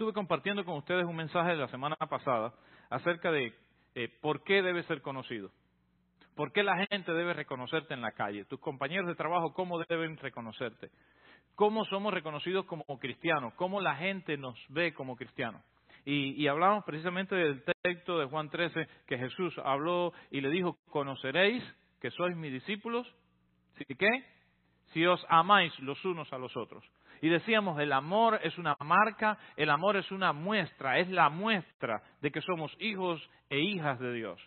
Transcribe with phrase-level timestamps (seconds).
[0.00, 2.54] estuve compartiendo con ustedes un mensaje de la semana pasada
[2.88, 3.52] acerca de
[3.94, 5.50] eh, por qué debe ser conocido.
[6.34, 8.46] ¿Por qué la gente debe reconocerte en la calle?
[8.46, 10.88] Tus compañeros de trabajo, ¿cómo deben reconocerte?
[11.54, 13.52] ¿Cómo somos reconocidos como cristianos?
[13.56, 15.62] ¿Cómo la gente nos ve como cristianos?
[16.06, 21.62] Y, hablamos precisamente del texto de Juan 13 que Jesús habló y le dijo, conoceréis
[22.00, 23.06] que sois mis discípulos,
[23.76, 24.08] ¿sí qué?
[24.94, 26.82] Si os amáis los unos a los otros.
[27.20, 32.02] Y decíamos, el amor es una marca, el amor es una muestra, es la muestra
[32.20, 34.40] de que somos hijos e hijas de Dios.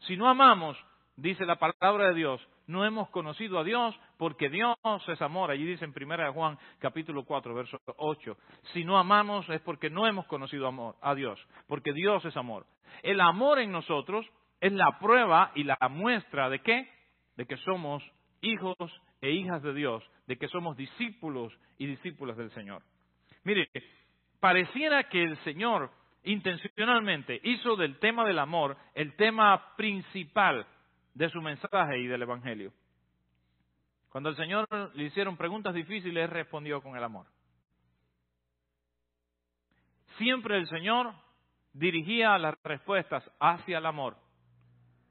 [0.00, 0.76] Si no amamos,
[1.16, 4.76] dice la palabra de Dios, no hemos conocido a Dios porque Dios
[5.08, 5.50] es amor.
[5.50, 8.36] Allí dice en 1 Juan capítulo 4, verso 8.
[8.74, 12.66] Si no amamos es porque no hemos conocido amor, a Dios, porque Dios es amor.
[13.02, 14.26] El amor en nosotros
[14.60, 16.88] es la prueba y la muestra de qué?
[17.36, 18.02] De que somos
[18.42, 18.76] hijos
[19.20, 22.82] e hijas de Dios, de que somos discípulos y discípulas del Señor.
[23.44, 23.70] Mire,
[24.38, 25.90] pareciera que el Señor
[26.22, 30.66] intencionalmente hizo del tema del amor el tema principal
[31.14, 32.74] de su mensaje y del Evangelio.
[34.10, 37.26] Cuando el Señor le hicieron preguntas difíciles, respondió con el amor.
[40.18, 41.14] Siempre el Señor
[41.72, 44.18] dirigía las respuestas hacia el amor,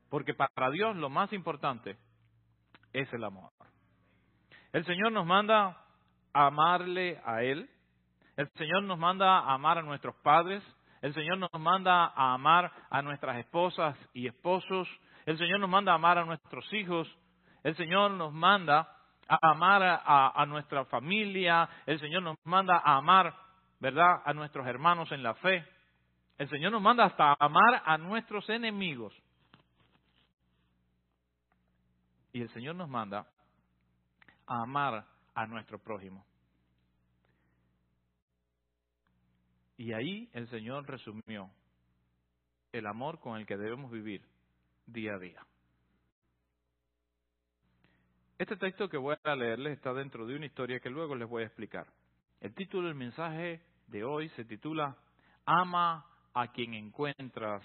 [0.09, 1.97] porque para Dios lo más importante
[2.93, 3.51] es el amor.
[4.77, 5.75] El Señor nos manda
[6.33, 7.67] a amarle a Él,
[8.35, 10.61] el Señor nos manda a amar a nuestros padres,
[11.01, 14.87] el Señor nos manda a amar a nuestras esposas y esposos,
[15.25, 17.11] el Señor nos manda a amar a nuestros hijos,
[17.63, 18.87] el Señor nos manda
[19.27, 23.33] a amar a, nuestra familia, el Señor nos manda a amar,
[23.79, 25.65] ¿verdad?, a nuestros hermanos en la fe.
[26.37, 29.11] El Señor nos manda hasta amar a nuestros enemigos.
[32.31, 33.25] Y el Señor nos manda
[34.47, 36.25] a amar a nuestro prójimo.
[39.77, 41.51] Y ahí el Señor resumió
[42.71, 44.25] el amor con el que debemos vivir
[44.87, 45.45] día a día.
[48.39, 51.43] Este texto que voy a leerles está dentro de una historia que luego les voy
[51.43, 51.87] a explicar.
[52.39, 54.95] El título del mensaje de hoy se titula
[55.45, 57.63] Ama a quien encuentras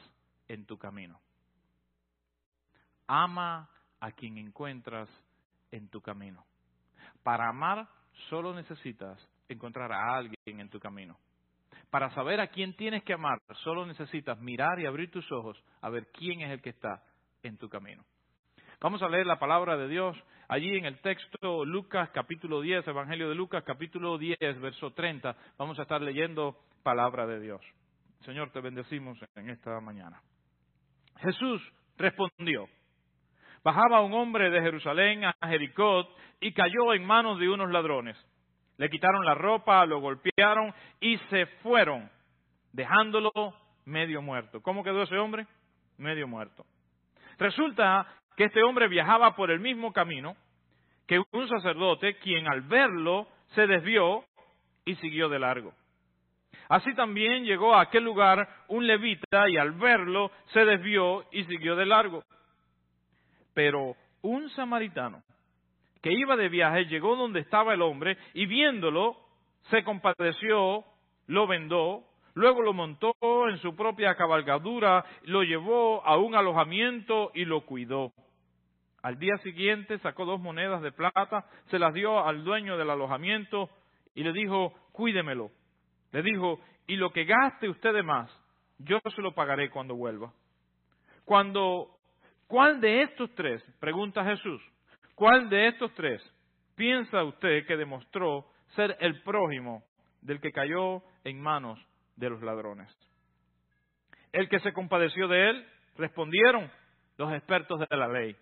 [0.49, 1.20] en tu camino.
[3.06, 3.69] Ama
[4.00, 5.09] a quien encuentras
[5.70, 6.44] en tu camino.
[7.22, 7.88] Para amar
[8.28, 9.19] solo necesitas
[9.49, 11.16] encontrar a alguien en tu camino.
[11.91, 15.91] Para saber a quién tienes que amar, solo necesitas mirar y abrir tus ojos a
[15.91, 17.03] ver quién es el que está
[17.43, 18.03] en tu camino.
[18.81, 20.16] Vamos a leer la palabra de Dios
[20.49, 25.37] allí en el texto Lucas capítulo 10, Evangelio de Lucas capítulo 10, verso 30.
[25.59, 27.61] Vamos a estar leyendo palabra de Dios.
[28.25, 30.21] Señor, te bendecimos en esta mañana.
[31.19, 31.62] Jesús
[31.97, 32.69] respondió,
[33.62, 36.09] bajaba un hombre de Jerusalén a Jericó
[36.42, 38.16] y cayó en manos de unos ladrones.
[38.76, 42.10] Le quitaron la ropa, lo golpearon y se fueron,
[42.72, 43.30] dejándolo
[43.84, 44.60] medio muerto.
[44.60, 45.47] ¿Cómo quedó ese hombre?
[45.98, 46.66] Medio muerto.
[47.38, 50.34] Resulta que este hombre viajaba por el mismo camino
[51.06, 54.25] que un sacerdote, quien al verlo se desvió
[54.84, 55.72] y siguió de largo.
[56.69, 61.76] Así también llegó a aquel lugar un levita y al verlo se desvió y siguió
[61.76, 62.25] de largo.
[63.54, 65.22] Pero un samaritano
[66.02, 69.16] que iba de viaje llegó donde estaba el hombre y viéndolo
[69.70, 70.84] se compadeció,
[71.26, 72.04] lo vendó
[72.34, 73.14] Luego lo montó
[73.48, 78.12] en su propia cabalgadura, lo llevó a un alojamiento y lo cuidó.
[79.02, 83.69] Al día siguiente sacó dos monedas de plata, se las dio al dueño del alojamiento
[84.14, 85.50] y le dijo, cuídemelo.
[86.12, 88.30] Le dijo, y lo que gaste usted de más,
[88.78, 90.32] yo se lo pagaré cuando vuelva.
[91.24, 91.98] Cuando,
[92.46, 94.62] ¿cuál de estos tres, pregunta Jesús,
[95.15, 96.23] cuál de estos tres
[96.75, 99.84] piensa usted que demostró ser el prójimo
[100.21, 101.78] del que cayó en manos
[102.17, 102.91] de los ladrones.
[104.33, 106.71] El que se compadeció de él, respondieron
[107.19, 108.37] los expertos de la ley.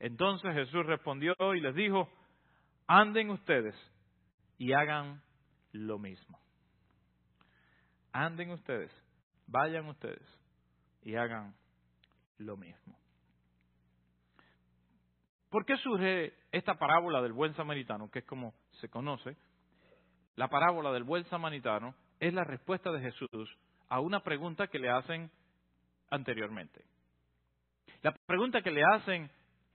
[0.00, 2.10] Entonces Jesús respondió y les dijo,
[2.86, 3.76] anden ustedes
[4.58, 5.22] y hagan
[5.72, 6.38] lo mismo.
[8.12, 8.90] Anden ustedes,
[9.46, 10.22] vayan ustedes
[11.02, 11.54] y hagan
[12.38, 13.01] lo mismo.
[15.52, 19.36] ¿Por qué surge esta parábola del buen samaritano, que es como se conoce?
[20.34, 23.58] La parábola del buen samaritano es la respuesta de Jesús
[23.90, 25.30] a una pregunta que le hacen
[26.08, 26.82] anteriormente.
[28.00, 29.30] La pregunta que le hacen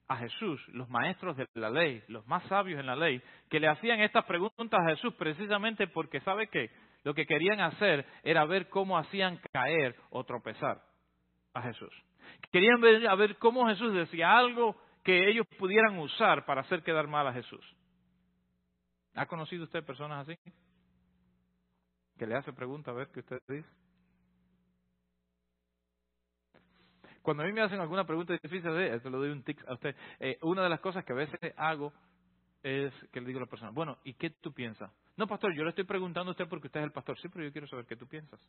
[0.08, 3.68] a Jesús, los maestros de la ley, los más sabios en la ley, que le
[3.68, 6.72] hacían estas preguntas a Jesús precisamente porque sabe que
[7.04, 10.82] lo que querían hacer era ver cómo hacían caer o tropezar
[11.54, 11.94] a Jesús.
[12.52, 14.76] Querían ver, a ver cómo Jesús decía algo
[15.08, 17.66] que ellos pudieran usar para hacer quedar mal a Jesús.
[19.16, 20.38] ¿Ha conocido usted personas así?
[22.18, 23.70] que le hace pregunta a ver qué usted dice.
[27.22, 29.96] Cuando a mí me hacen alguna pregunta difícil, esto le doy un tic a usted.
[30.20, 31.94] Eh, una de las cosas que a veces hago
[32.62, 34.92] es que le digo a la persona, bueno, ¿y qué tú piensas?
[35.16, 37.18] No, pastor, yo le estoy preguntando a usted porque usted es el pastor.
[37.20, 38.42] Sí, yo quiero saber qué tú piensas.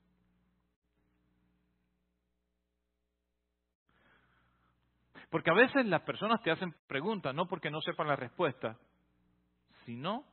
[5.31, 8.79] Porque a veces las personas te hacen preguntas no porque no sepan la respuesta,
[9.85, 10.25] sino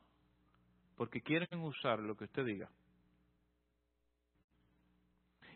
[0.96, 2.70] porque quieren usar lo que usted diga.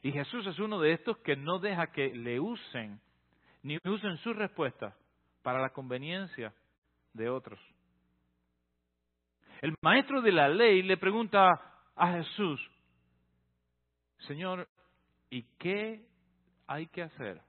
[0.03, 3.01] Y Jesús es uno de estos que no deja que le usen,
[3.63, 4.97] ni usen su respuesta
[5.43, 6.55] para la conveniencia
[7.13, 7.59] de otros.
[9.61, 11.51] El maestro de la ley le pregunta
[11.95, 12.61] a Jesús,
[14.21, 14.69] Señor,
[15.29, 16.07] ¿y qué
[16.67, 17.43] hay que hacer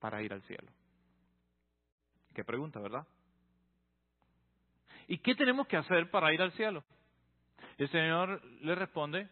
[0.00, 0.68] para ir al cielo?
[2.34, 3.06] Qué pregunta, ¿verdad?
[5.06, 6.84] ¿Y qué tenemos que hacer para ir al cielo?
[7.76, 9.28] El Señor le responde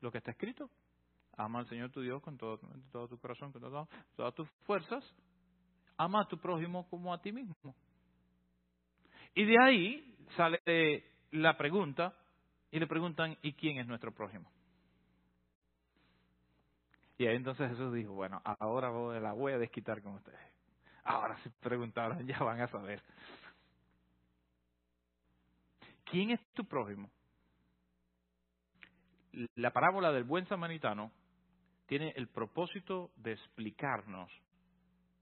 [0.00, 0.70] lo que está escrito.
[1.36, 2.58] Ama al Señor tu Dios con todo,
[3.08, 3.62] tu corazón, con
[4.16, 5.04] todas tus fuerzas.
[5.96, 7.74] Ama a tu prójimo como a ti mismo.
[9.34, 12.14] Y de ahí sale la pregunta
[12.70, 14.50] y le preguntan, ¿y quién es nuestro prójimo?
[17.18, 20.38] Y ahí entonces Jesús dijo, bueno, ahora la voy a desquitar con ustedes.
[21.02, 23.02] Ahora si preguntaron, ya van a saber.
[26.04, 27.10] ¿Quién es tu prójimo?
[29.56, 31.12] La parábola del buen samaritano
[31.86, 34.30] tiene el propósito de explicarnos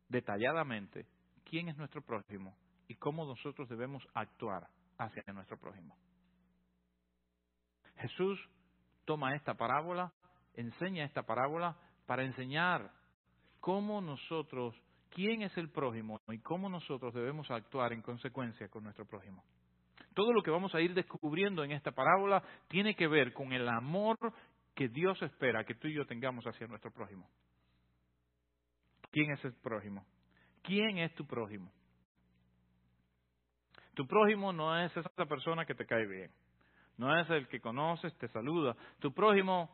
[0.09, 1.07] detalladamente
[1.45, 2.57] quién es nuestro prójimo
[2.89, 5.97] y cómo nosotros debemos actuar hacia nuestro prójimo.
[7.97, 8.39] Jesús
[9.05, 10.13] toma esta parábola,
[10.55, 11.77] enseña esta parábola
[12.07, 12.91] para enseñar
[13.61, 14.75] cómo nosotros,
[15.11, 19.45] quién es el prójimo y cómo nosotros debemos actuar en consecuencia con nuestro prójimo.
[20.15, 23.69] Todo lo que vamos a ir descubriendo en esta parábola tiene que ver con el
[23.69, 24.17] amor
[24.75, 27.29] que Dios espera que tú y yo tengamos hacia nuestro prójimo.
[29.11, 30.05] ¿Quién es el prójimo?
[30.63, 31.71] ¿Quién es tu prójimo?
[33.95, 36.31] Tu prójimo no es esa persona que te cae bien,
[36.99, 38.77] no es el que conoces, te saluda.
[38.99, 39.71] Tu prójimo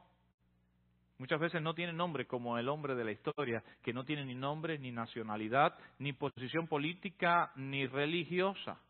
[1.23, 4.35] muchas veces no tiene nombre como el hombre de la historia, que no tiene ni
[4.35, 8.81] nombre, ni nacionalidad, ni posición política, ni religiosa.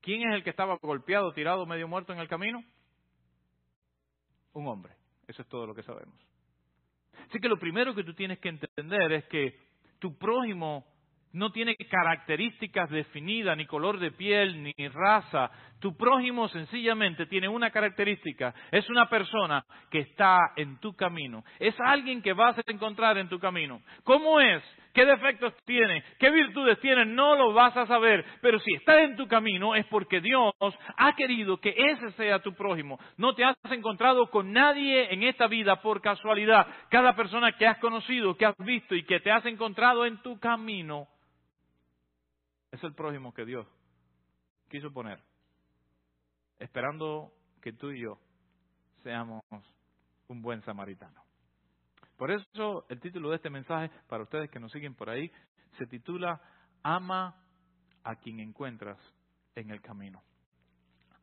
[0.00, 2.62] ¿Quién es el que estaba golpeado, tirado, medio muerto en el camino?
[4.52, 4.94] Un hombre.
[5.26, 6.14] Eso es todo lo que sabemos.
[7.28, 9.58] Así que lo primero que tú tienes que entender es que
[9.98, 10.86] tu prójimo
[11.32, 15.50] no tiene características definidas, ni color de piel, ni raza.
[15.80, 18.54] Tu prójimo sencillamente tiene una característica.
[18.70, 21.44] Es una persona que está en tu camino.
[21.60, 23.80] Es alguien que vas a encontrar en tu camino.
[24.02, 24.62] ¿Cómo es?
[24.92, 26.02] ¿Qué defectos tiene?
[26.18, 27.04] ¿Qué virtudes tiene?
[27.04, 28.24] No lo vas a saber.
[28.40, 30.52] Pero si está en tu camino es porque Dios
[30.96, 32.98] ha querido que ese sea tu prójimo.
[33.16, 36.66] No te has encontrado con nadie en esta vida por casualidad.
[36.90, 40.40] Cada persona que has conocido, que has visto y que te has encontrado en tu
[40.40, 41.06] camino
[42.70, 43.66] es el prójimo que Dios
[44.68, 45.22] quiso poner,
[46.58, 47.32] esperando
[47.62, 48.18] que tú y yo
[49.02, 49.42] seamos
[50.28, 51.22] un buen samaritano.
[52.16, 55.30] Por eso el título de este mensaje, para ustedes que nos siguen por ahí,
[55.78, 56.40] se titula
[56.82, 57.34] Ama
[58.04, 58.98] a quien encuentras
[59.54, 60.22] en el camino.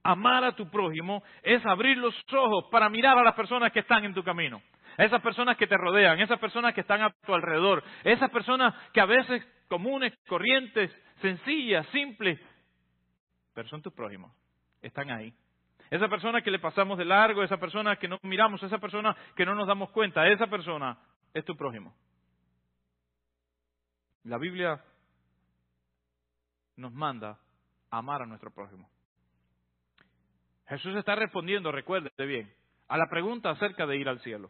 [0.03, 4.05] Amar a tu prójimo es abrir los ojos para mirar a las personas que están
[4.05, 4.61] en tu camino,
[4.97, 9.01] esas personas que te rodean, esas personas que están a tu alrededor, esas personas que
[9.01, 10.91] a veces comunes, corrientes,
[11.21, 12.39] sencillas, simples,
[13.53, 14.31] pero son tus prójimos,
[14.81, 15.33] están ahí.
[15.89, 19.45] Esa persona que le pasamos de largo, esa persona que no miramos, esa persona que
[19.45, 20.97] no nos damos cuenta, esa persona
[21.33, 21.95] es tu prójimo.
[24.23, 24.83] La Biblia
[26.77, 27.37] nos manda
[27.91, 28.89] amar a nuestro prójimo.
[30.67, 32.51] Jesús está respondiendo, recuerde bien,
[32.87, 34.49] a la pregunta acerca de ir al cielo.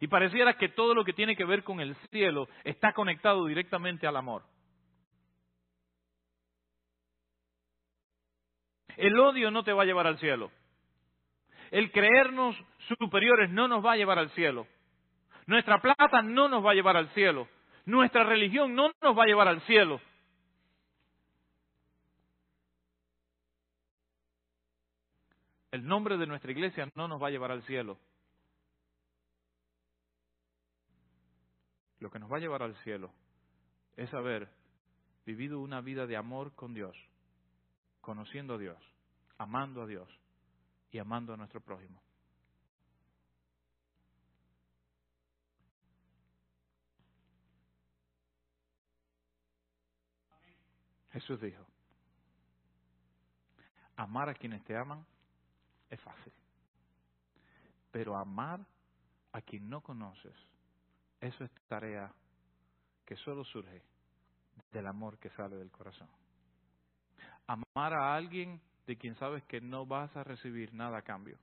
[0.00, 4.06] Y pareciera que todo lo que tiene que ver con el cielo está conectado directamente
[4.06, 4.42] al amor.
[8.96, 10.50] El odio no te va a llevar al cielo.
[11.70, 12.56] El creernos
[12.98, 14.66] superiores no nos va a llevar al cielo.
[15.46, 17.48] Nuestra plata no nos va a llevar al cielo.
[17.84, 20.00] Nuestra religión no nos va a llevar al cielo.
[25.70, 27.98] El nombre de nuestra iglesia no nos va a llevar al cielo.
[31.98, 33.10] Lo que nos va a llevar al cielo
[33.96, 34.48] es haber
[35.26, 36.96] vivido una vida de amor con Dios
[38.04, 38.78] conociendo a Dios,
[39.38, 40.08] amando a Dios
[40.90, 42.02] y amando a nuestro prójimo.
[51.12, 51.64] Jesús dijo,
[53.96, 55.06] amar a quienes te aman
[55.88, 56.32] es fácil.
[57.90, 58.60] Pero amar
[59.32, 60.34] a quien no conoces,
[61.20, 62.12] eso es tarea
[63.06, 63.82] que solo surge
[64.72, 66.08] del amor que sale del corazón.
[67.46, 71.38] Amar a alguien de quien sabes que no vas a recibir nada a cambio.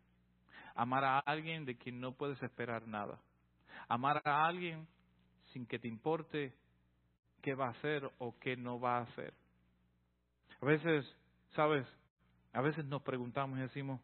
[0.75, 3.19] Amar a alguien de quien no puedes esperar nada.
[3.87, 4.87] Amar a alguien
[5.51, 6.53] sin que te importe
[7.41, 9.33] qué va a hacer o qué no va a hacer.
[10.61, 11.05] A veces,
[11.55, 11.85] sabes,
[12.53, 13.99] a veces nos preguntamos y decimos,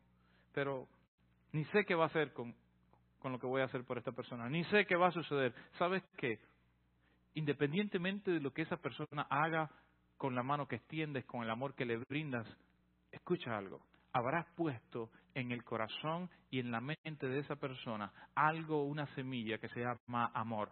[0.54, 0.88] pero
[1.52, 2.56] ni sé qué va a hacer con,
[3.20, 5.54] con lo que voy a hacer por esta persona, ni sé qué va a suceder.
[5.78, 6.40] ¿Sabes qué?
[7.36, 9.70] Independientemente de lo que esa persona haga
[10.18, 12.48] con la mano que extiendes, con el amor que le brindas,
[13.12, 13.82] escucha algo,
[14.14, 19.58] habrás puesto en el corazón y en la mente de esa persona algo, una semilla
[19.58, 20.72] que se llama amor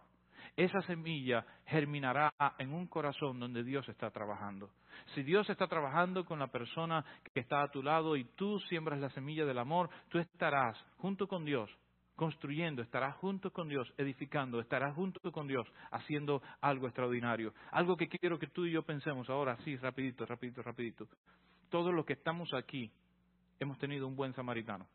[0.56, 4.70] esa semilla germinará en un corazón donde Dios está trabajando.
[5.14, 9.00] Si Dios está trabajando con la persona que está a tu lado y tú siembras
[9.00, 11.70] la semilla del amor, tú estarás junto con Dios
[12.16, 17.54] construyendo, estarás junto con Dios, edificando, estarás junto con Dios, haciendo algo extraordinario.
[17.70, 21.06] Algo que quiero que tú y yo pensemos ahora, sí, rapidito, rapidito, rapidito.
[21.68, 22.90] Todos los que estamos aquí
[23.60, 24.86] hemos tenido un buen samaritano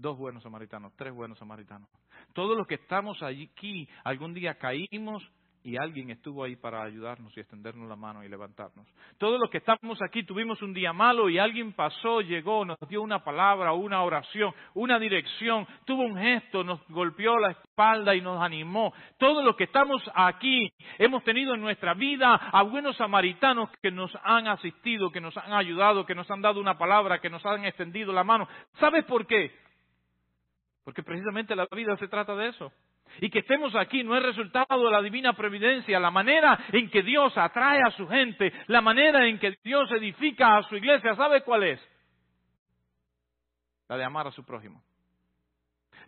[0.00, 1.88] dos buenos samaritanos, tres buenos samaritanos.
[2.32, 5.22] Todos los que estamos aquí algún día caímos
[5.62, 8.86] y alguien estuvo ahí para ayudarnos y extendernos la mano y levantarnos.
[9.18, 13.02] Todos los que estamos aquí tuvimos un día malo y alguien pasó, llegó, nos dio
[13.02, 18.40] una palabra, una oración, una dirección, tuvo un gesto, nos golpeó la espalda y nos
[18.40, 18.94] animó.
[19.18, 24.10] Todos los que estamos aquí hemos tenido en nuestra vida a buenos samaritanos que nos
[24.24, 27.66] han asistido, que nos han ayudado, que nos han dado una palabra, que nos han
[27.66, 28.48] extendido la mano.
[28.78, 29.52] ¿Sabes por qué?
[30.84, 32.72] Porque precisamente la vida se trata de eso.
[33.20, 37.02] Y que estemos aquí no es resultado de la divina providencia, la manera en que
[37.02, 41.42] Dios atrae a su gente, la manera en que Dios edifica a su iglesia, ¿sabe
[41.42, 41.80] cuál es?
[43.88, 44.82] La de amar a su prójimo.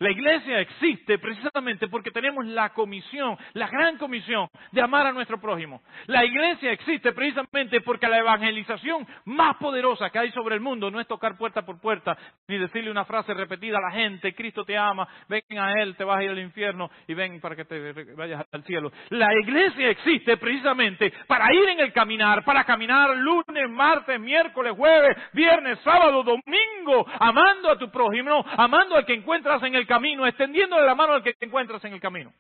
[0.03, 5.41] La iglesia existe precisamente porque tenemos la comisión, la gran comisión de amar a nuestro
[5.41, 5.81] prójimo.
[6.07, 10.99] La iglesia existe precisamente porque la evangelización más poderosa que hay sobre el mundo no
[10.99, 12.19] es tocar puerta por puerta
[12.49, 16.03] ni decirle una frase repetida a la gente, Cristo te ama, ven a Él, te
[16.03, 18.91] vas a ir al infierno y ven para que te vayas al cielo.
[19.11, 25.17] La iglesia existe precisamente para ir en el caminar, para caminar lunes, martes, miércoles, jueves,
[25.33, 30.87] viernes, sábado, domingo, amando a tu prójimo, amando al que encuentras en el camino, extendiéndole
[30.87, 32.33] la mano al que te encuentras en el camino.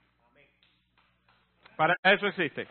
[1.76, 2.66] Para eso existe.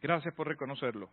[0.00, 1.10] Gracias por reconocerlo.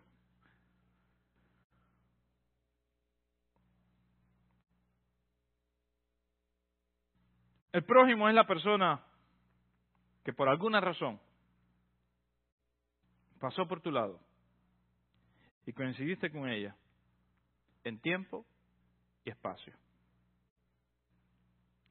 [7.72, 9.04] El prójimo es la persona
[10.24, 11.20] que por alguna razón
[13.38, 14.18] pasó por tu lado
[15.66, 16.74] y coincidiste con ella
[17.84, 18.46] en tiempo
[19.24, 19.72] y espacio.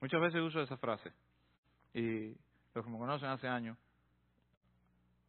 [0.01, 1.11] Muchas veces uso esa frase
[1.93, 2.35] y
[2.73, 3.77] los que me conocen hace años,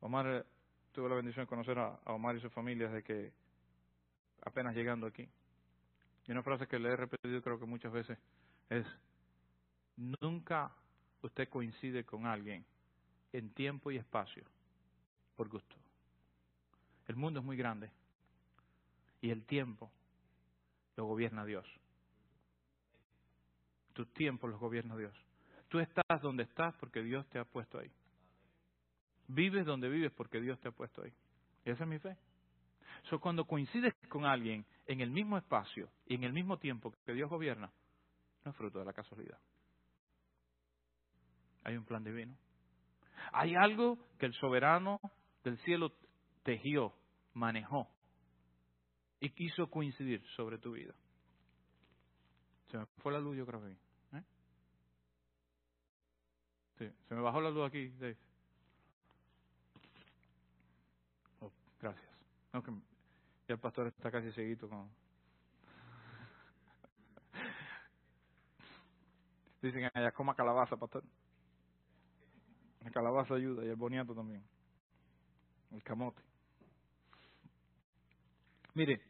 [0.00, 0.44] Omar eh,
[0.92, 3.32] tuvo la bendición de conocer a, Omar y su familia desde que
[4.42, 5.28] apenas llegando aquí.
[6.26, 8.18] Y una frase que le he repetido creo que muchas veces
[8.68, 8.86] es,
[9.96, 10.72] nunca
[11.22, 12.64] usted coincide con alguien
[13.32, 14.44] en tiempo y espacio
[15.36, 15.76] por gusto.
[17.08, 17.90] El mundo es muy grande
[19.20, 19.90] y el tiempo
[20.96, 21.66] lo gobierna Dios.
[24.00, 25.14] Tus tiempos los gobierna Dios.
[25.68, 27.92] Tú estás donde estás porque Dios te ha puesto ahí.
[29.28, 31.12] Vives donde vives porque Dios te ha puesto ahí.
[31.66, 32.16] Esa es mi fe.
[33.10, 37.12] So, cuando coincides con alguien en el mismo espacio y en el mismo tiempo que
[37.12, 37.70] Dios gobierna,
[38.42, 39.38] no es fruto de la casualidad.
[41.64, 42.34] Hay un plan divino.
[43.34, 44.98] Hay algo que el soberano
[45.44, 45.92] del cielo
[46.42, 46.94] tejió,
[47.34, 47.86] manejó
[49.20, 50.94] y quiso coincidir sobre tu vida.
[52.70, 53.89] Se me fue la luz, yo creo que.
[56.80, 58.16] Sí, se me bajó la luz aquí, Dave.
[61.40, 62.08] Oh, gracias.
[62.54, 62.62] No,
[63.46, 64.88] ya el pastor está casi seguido con.
[69.60, 71.04] Dicen allá, coma calabaza, pastor.
[72.82, 74.42] La calabaza ayuda y el boniato también.
[75.72, 76.22] El camote.
[78.72, 79.02] Mire,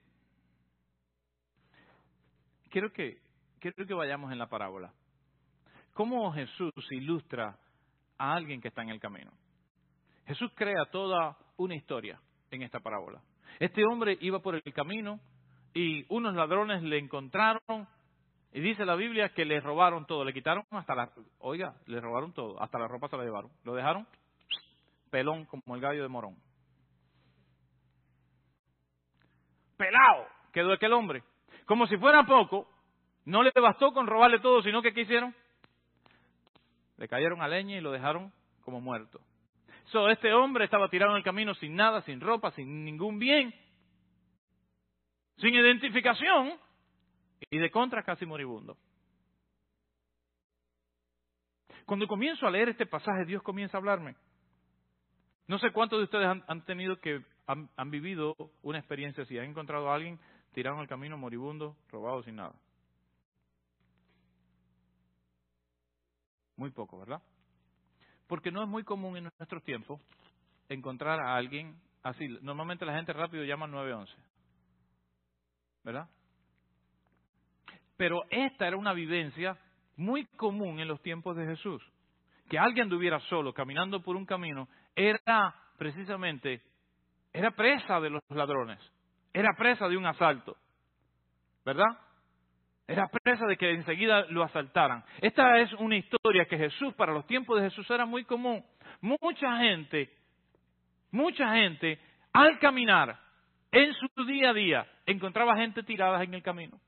[2.69, 3.23] quiero que
[3.61, 4.93] quiero que vayamos en la parábola.
[6.01, 7.59] ¿Cómo Jesús ilustra
[8.17, 9.31] a alguien que está en el camino?
[10.25, 12.19] Jesús crea toda una historia
[12.51, 13.21] en esta parábola.
[13.59, 15.21] Este hombre iba por el camino
[15.75, 17.87] y unos ladrones le encontraron
[18.51, 22.33] y dice la Biblia que le robaron todo, le quitaron hasta la, oiga, le robaron
[22.33, 24.07] todo, hasta la ropa se la llevaron, lo dejaron
[25.11, 26.35] pelón como el gallo de Morón.
[29.77, 31.23] Pelado, quedó aquel hombre.
[31.67, 32.67] Como si fuera poco,
[33.27, 35.35] no le bastó con robarle todo, sino que ¿qué hicieron?
[37.01, 38.31] Le cayeron a leña y lo dejaron
[38.61, 39.21] como muerto.
[39.87, 43.55] So, este hombre estaba tirado en el camino sin nada, sin ropa, sin ningún bien,
[45.39, 46.53] sin identificación
[47.51, 48.77] y de contra casi moribundo.
[51.87, 54.15] Cuando comienzo a leer este pasaje, Dios comienza a hablarme.
[55.49, 59.47] No sé cuántos de ustedes han, tenido que, han, han, vivido una experiencia así, han
[59.47, 60.21] encontrado a alguien
[60.53, 62.55] tirado en el camino moribundo, robado sin nada.
[66.61, 67.23] Muy poco, ¿verdad?
[68.27, 69.99] Porque no es muy común en nuestros tiempos
[70.69, 72.29] encontrar a alguien así.
[72.43, 74.13] Normalmente la gente rápido llama 911.
[75.83, 76.07] ¿Verdad?
[77.97, 79.57] Pero esta era una vivencia
[79.97, 81.83] muy común en los tiempos de Jesús.
[82.51, 86.61] Que alguien anduviera solo caminando por un camino era precisamente,
[87.33, 88.79] era presa de los ladrones,
[89.33, 90.59] era presa de un asalto.
[91.65, 91.99] ¿Verdad?
[92.91, 95.05] Era presa de que enseguida lo asaltaran.
[95.21, 98.65] Esta es una historia que Jesús, para los tiempos de Jesús, era muy común.
[99.01, 100.11] Mucha gente,
[101.13, 102.01] mucha gente,
[102.33, 103.17] al caminar
[103.71, 106.81] en su día a día, encontraba gente tirada en el camino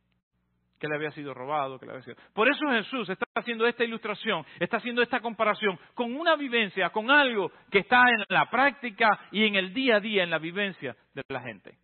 [0.81, 2.17] que le había sido robado, que le había sido...
[2.35, 7.13] Por eso Jesús está haciendo esta ilustración, está haciendo esta comparación con una vivencia, con
[7.13, 10.97] algo que está en la práctica y en el día a día, en la vivencia
[11.15, 11.79] de la gente.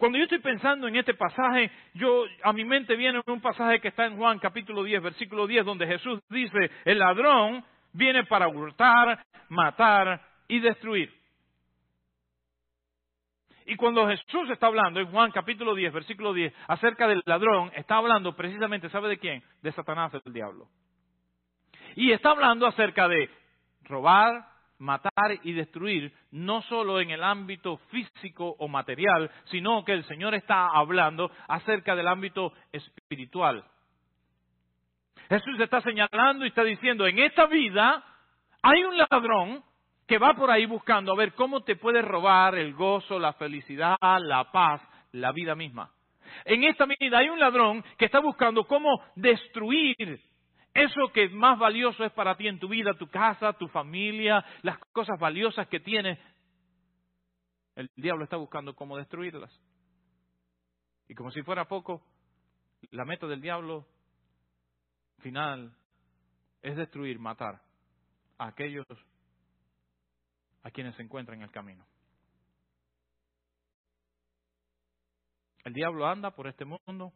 [0.00, 3.88] Cuando yo estoy pensando en este pasaje, yo a mi mente viene un pasaje que
[3.88, 9.22] está en Juan capítulo 10, versículo 10, donde Jesús dice, el ladrón viene para hurtar,
[9.50, 11.12] matar y destruir.
[13.66, 17.96] Y cuando Jesús está hablando en Juan capítulo 10, versículo 10, acerca del ladrón, está
[17.96, 19.42] hablando precisamente, ¿sabe de quién?
[19.60, 20.66] De Satanás, el diablo.
[21.94, 23.28] Y está hablando acerca de
[23.82, 24.49] robar,
[24.80, 30.34] matar y destruir, no solo en el ámbito físico o material, sino que el Señor
[30.34, 33.64] está hablando acerca del ámbito espiritual.
[35.28, 38.02] Jesús está señalando y está diciendo, en esta vida
[38.62, 39.62] hay un ladrón
[40.06, 43.96] que va por ahí buscando a ver cómo te puede robar el gozo, la felicidad,
[44.00, 45.90] la paz, la vida misma.
[46.44, 50.20] En esta vida hay un ladrón que está buscando cómo destruir
[50.74, 54.78] eso que más valioso es para ti en tu vida, tu casa, tu familia, las
[54.92, 56.18] cosas valiosas que tienes,
[57.74, 59.50] el diablo está buscando cómo destruirlas.
[61.08, 62.02] Y como si fuera poco,
[62.90, 63.86] la meta del diablo
[65.18, 65.74] final
[66.62, 67.60] es destruir, matar
[68.38, 68.86] a aquellos
[70.62, 71.84] a quienes se encuentran en el camino.
[75.64, 77.12] El diablo anda por este mundo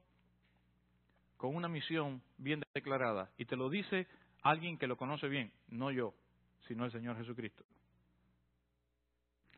[1.44, 3.30] con una misión bien declarada.
[3.36, 4.06] Y te lo dice
[4.42, 6.14] alguien que lo conoce bien, no yo,
[6.66, 7.62] sino el Señor Jesucristo.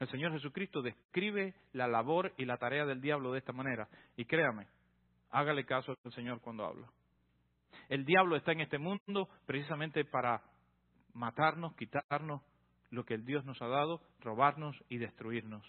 [0.01, 3.89] El Señor Jesucristo describe la labor y la tarea del diablo de esta manera.
[4.17, 4.67] Y créame,
[5.31, 6.89] hágale caso al Señor cuando habla.
[7.89, 10.43] El diablo está en este mundo precisamente para
[11.13, 12.43] matarnos, quitarnos
[12.91, 15.63] lo que el Dios nos ha dado, robarnos y destruirnos.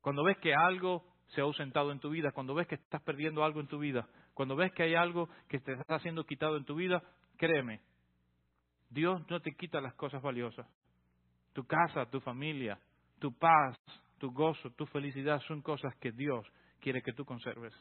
[0.00, 1.04] Cuando ves que algo
[1.34, 4.08] se ha ausentado en tu vida, cuando ves que estás perdiendo algo en tu vida,
[4.34, 7.02] cuando ves que hay algo que te está siendo quitado en tu vida,
[7.36, 7.80] créeme,
[8.90, 10.66] Dios no te quita las cosas valiosas.
[11.52, 12.78] Tu casa, tu familia,
[13.18, 13.76] tu paz,
[14.18, 16.46] tu gozo, tu felicidad son cosas que Dios
[16.80, 17.74] quiere que tú conserves.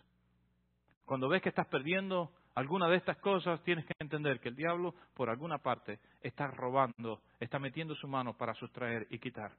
[1.05, 4.93] Cuando ves que estás perdiendo alguna de estas cosas, tienes que entender que el diablo,
[5.13, 9.51] por alguna parte, está robando, está metiendo su mano para sustraer y quitar.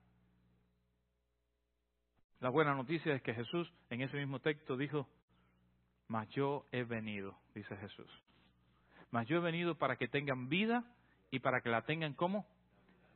[2.40, 5.09] La buena noticia es que Jesús en ese mismo texto dijo,
[6.12, 8.07] mas yo he venido, dice Jesús.
[9.11, 10.85] Mas yo he venido para que tengan vida
[11.31, 12.44] y para que la tengan como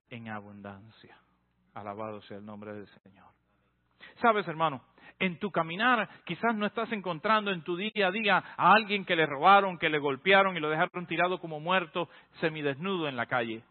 [0.08, 1.14] en abundancia.
[1.74, 3.26] Alabado sea el nombre del Señor.
[4.22, 4.82] Sabes, hermano,
[5.18, 9.14] en tu caminar quizás no estás encontrando en tu día a día a alguien que
[9.14, 12.08] le robaron, que le golpearon y lo dejaron tirado como muerto,
[12.40, 13.62] semidesnudo en la calle.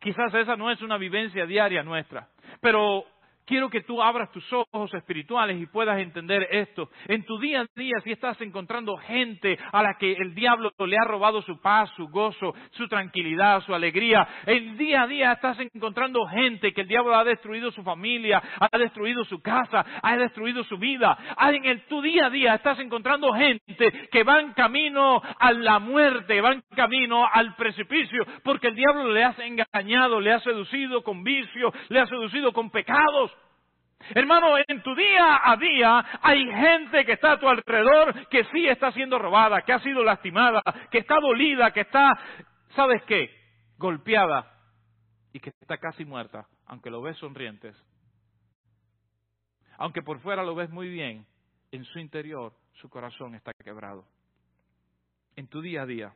[0.00, 2.26] Quizás esa no es una vivencia diaria nuestra,
[2.60, 3.04] pero
[3.52, 6.88] Quiero que tú abras tus ojos espirituales y puedas entender esto.
[7.06, 10.96] En tu día a día, si estás encontrando gente a la que el diablo le
[10.96, 15.58] ha robado su paz, su gozo, su tranquilidad, su alegría, el día a día estás
[15.60, 20.64] encontrando gente que el diablo ha destruido su familia, ha destruido su casa, ha destruido
[20.64, 21.18] su vida.
[21.38, 25.78] En el, tu día a día estás encontrando gente que va en camino a la
[25.78, 31.02] muerte, va en camino al precipicio, porque el diablo le ha engañado, le ha seducido
[31.02, 33.30] con vicio, le ha seducido con pecados.
[34.10, 38.66] Hermano, en tu día a día hay gente que está a tu alrededor que sí
[38.66, 42.18] está siendo robada, que ha sido lastimada, que está dolida, que está,
[42.74, 43.30] ¿sabes qué?
[43.78, 44.52] Golpeada
[45.32, 47.76] y que está casi muerta, aunque lo ves sonrientes.
[49.78, 51.26] Aunque por fuera lo ves muy bien,
[51.70, 54.06] en su interior su corazón está quebrado.
[55.36, 56.14] En tu día a día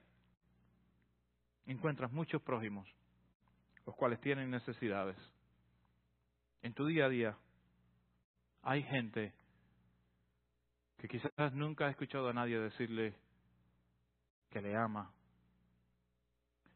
[1.67, 2.89] encuentras muchos prójimos,
[3.87, 5.17] los cuales tienen necesidades.
[6.63, 7.37] En tu día a día
[8.67, 9.33] hay gente
[10.99, 13.15] que quizás nunca ha escuchado a nadie decirle
[14.51, 15.13] que le ama.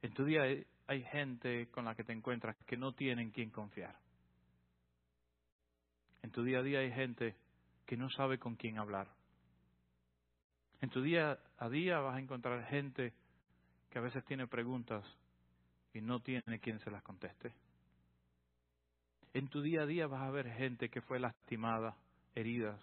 [0.00, 0.42] En tu día
[0.86, 3.98] hay gente con la que te encuentras que no tienen quien confiar.
[6.22, 7.34] En tu día a día hay gente
[7.86, 9.08] que no sabe con quién hablar.
[10.80, 13.14] En tu día a día vas a encontrar gente
[13.90, 15.04] que a veces tiene preguntas
[15.92, 17.52] y no tiene quien se las conteste.
[19.32, 21.96] En tu día a día vas a ver gente que fue lastimada,
[22.34, 22.80] heridas,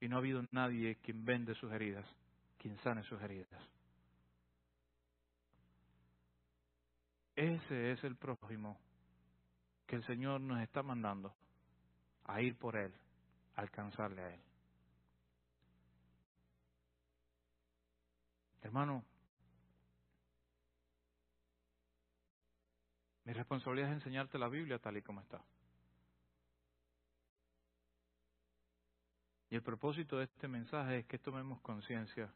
[0.00, 2.06] y no ha habido nadie quien vende sus heridas,
[2.58, 3.62] quien sane sus heridas.
[7.34, 8.78] Ese es el prójimo
[9.86, 11.34] que el Señor nos está mandando
[12.24, 12.92] a ir por Él,
[13.56, 14.40] a alcanzarle a Él.
[18.62, 19.04] Hermano,
[23.24, 25.42] mi responsabilidad es enseñarte la Biblia tal y como está.
[29.50, 32.32] Y el propósito de este mensaje es que tomemos conciencia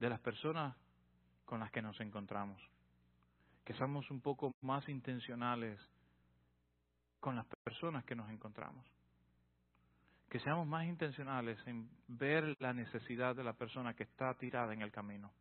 [0.00, 0.76] de las personas
[1.44, 2.60] con las que nos encontramos,
[3.64, 5.80] que seamos un poco más intencionales
[7.20, 8.84] con las personas que nos encontramos,
[10.28, 14.82] que seamos más intencionales en ver la necesidad de la persona que está tirada en
[14.82, 15.32] el camino.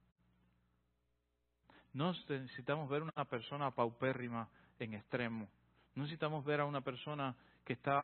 [1.95, 5.47] No necesitamos ver una persona paupérrima en extremo,
[5.95, 8.03] no necesitamos ver a una persona que está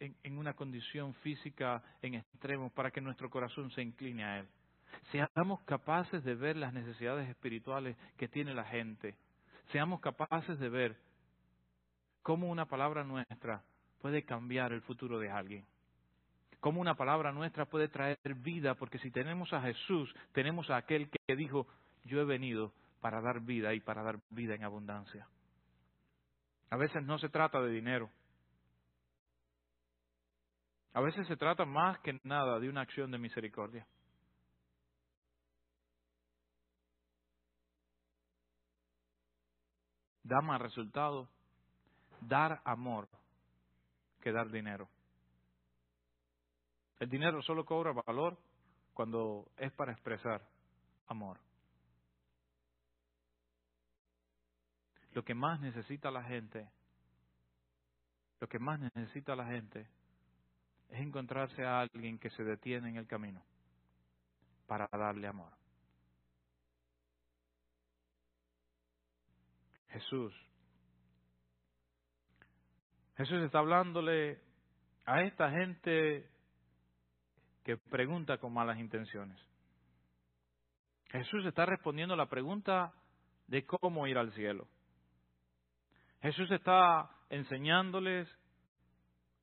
[0.00, 4.48] en, una condición física en extremo para que nuestro corazón se incline a Él.
[5.12, 9.14] Seamos capaces de ver las necesidades espirituales que tiene la gente.
[9.70, 10.96] Seamos capaces de ver
[12.20, 13.62] cómo una palabra nuestra
[14.02, 15.64] puede cambiar el futuro de alguien.
[16.58, 21.08] Cómo una palabra nuestra puede traer vida, porque si tenemos a Jesús, tenemos a aquel
[21.10, 21.68] que dijo,
[22.06, 22.72] yo he venido
[23.04, 25.28] para dar vida y para dar vida en abundancia.
[26.70, 28.10] A veces no se trata de dinero,
[30.94, 33.86] a veces se trata más que nada de una acción de misericordia.
[40.22, 41.28] Da más resultado
[42.22, 43.06] dar amor
[44.22, 44.88] que dar dinero.
[47.00, 48.38] El dinero solo cobra valor
[48.94, 50.40] cuando es para expresar
[51.08, 51.43] amor.
[55.14, 56.68] Lo que más necesita la gente,
[58.40, 59.86] lo que más necesita la gente
[60.90, 63.42] es encontrarse a alguien que se detiene en el camino
[64.66, 65.52] para darle amor.
[69.88, 70.34] Jesús.
[73.16, 74.40] Jesús está hablándole
[75.04, 76.28] a esta gente
[77.62, 79.38] que pregunta con malas intenciones.
[81.10, 82.92] Jesús está respondiendo la pregunta
[83.46, 84.66] de cómo ir al cielo.
[86.24, 88.26] Jesús está enseñándoles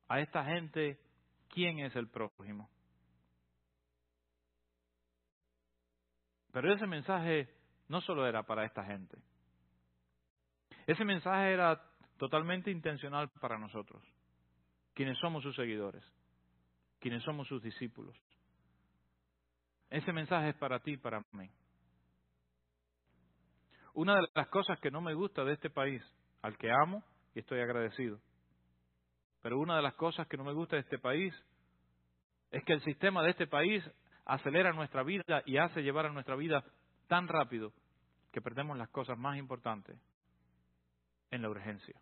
[0.08, 0.98] a esta gente
[1.48, 2.68] quién es el prójimo.
[6.50, 7.54] Pero ese mensaje
[7.86, 9.16] no solo era para esta gente.
[10.84, 11.80] Ese mensaje era
[12.16, 14.02] totalmente intencional para nosotros,
[14.92, 16.04] quienes somos sus seguidores,
[16.98, 18.16] quienes somos sus discípulos.
[19.88, 21.48] Ese mensaje es para ti y para mí.
[23.94, 26.02] Una de las cosas que no me gusta de este país,
[26.42, 27.02] al que amo
[27.34, 28.20] y estoy agradecido,
[29.42, 31.34] pero una de las cosas que no me gusta de este país
[32.50, 33.82] es que el sistema de este país
[34.24, 36.64] acelera nuestra vida y hace llevar a nuestra vida
[37.08, 37.72] tan rápido
[38.30, 39.98] que perdemos las cosas más importantes
[41.30, 42.00] en la urgencia.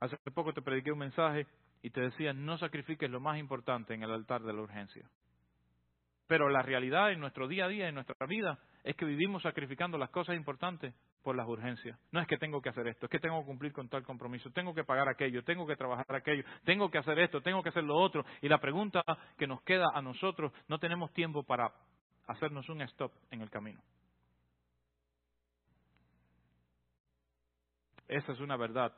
[0.00, 1.46] Hace poco te prediqué un mensaje
[1.82, 5.08] y te decía, no sacrifiques lo más importante en el altar de la urgencia.
[6.26, 9.98] Pero la realidad en nuestro día a día, en nuestra vida, es que vivimos sacrificando
[9.98, 11.98] las cosas importantes por las urgencias.
[12.10, 14.50] No es que tengo que hacer esto, es que tengo que cumplir con tal compromiso,
[14.50, 17.84] tengo que pagar aquello, tengo que trabajar aquello, tengo que hacer esto, tengo que hacer
[17.84, 18.24] lo otro.
[18.40, 19.02] Y la pregunta
[19.38, 21.72] que nos queda a nosotros, no tenemos tiempo para
[22.26, 23.80] hacernos un stop en el camino.
[28.08, 28.92] Esa es una verdad.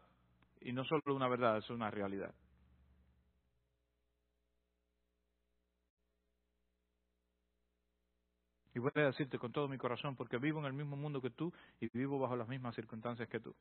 [0.61, 2.35] Y no solo una verdad, es una realidad.
[8.75, 11.31] Y voy a decirte con todo mi corazón, porque vivo en el mismo mundo que
[11.31, 13.55] tú y vivo bajo las mismas circunstancias que tú.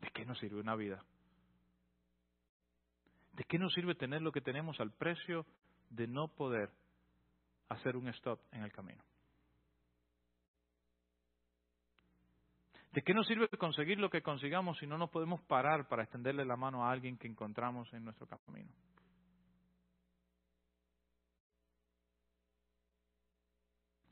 [0.00, 1.04] ¿De qué nos sirve una vida?
[3.32, 5.44] ¿De qué nos sirve tener lo que tenemos al precio
[5.90, 6.70] de no poder
[7.70, 9.02] hacer un stop en el camino?
[12.92, 16.44] ¿De qué nos sirve conseguir lo que consigamos si no nos podemos parar para extenderle
[16.44, 18.70] la mano a alguien que encontramos en nuestro camino?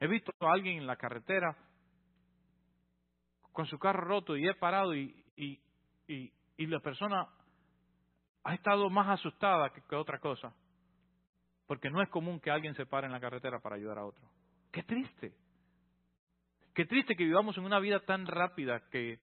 [0.00, 1.54] He visto a alguien en la carretera
[3.52, 5.60] con su carro roto y he parado y, y,
[6.08, 7.28] y, la persona
[8.44, 10.54] ha estado más asustada que, que otra cosa.
[11.66, 14.26] Porque no es común que alguien se pare en la carretera para ayudar a otro.
[14.72, 15.34] Qué triste.
[16.74, 19.20] Qué triste que vivamos en una vida tan rápida que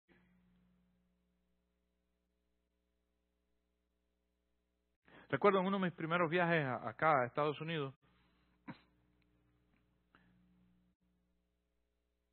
[5.29, 7.93] Recuerdo en uno de mis primeros viajes acá a Estados Unidos,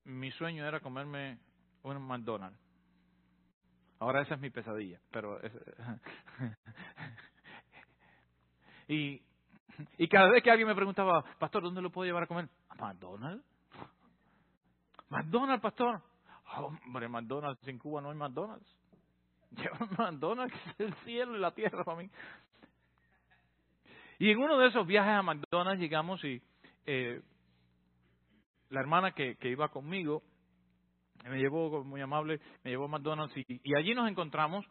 [0.05, 1.39] mi sueño era comerme
[1.83, 2.59] un McDonald's.
[3.99, 5.41] Ahora esa es mi pesadilla, pero
[8.89, 9.23] y
[9.99, 12.49] y cada vez que alguien me preguntaba, pastor, ¿dónde lo puedo llevar a comer?
[12.69, 13.45] ¿A McDonald's?
[15.09, 16.01] McDonald's, pastor.
[16.57, 18.67] hombre, McDonald's, en Cuba no hay McDonald's.
[19.51, 22.11] Lleva McDonald's, que es el cielo y la tierra para mí.
[24.19, 26.41] Y en uno de esos viajes a McDonald's llegamos y
[26.87, 27.21] eh,
[28.75, 30.23] la hermana que, iba conmigo
[31.25, 34.67] me llevó, muy amable, me llevó a McDonald's y, allí nos encontramos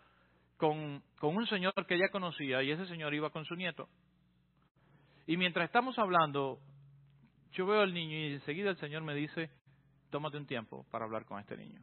[0.57, 3.89] con, con un señor que ella conocía y ese señor iba con su nieto.
[5.25, 6.59] Y mientras estamos hablando,
[7.53, 9.49] yo veo al niño y enseguida el Señor me dice,
[10.09, 11.81] tómate un tiempo para hablar con este niño.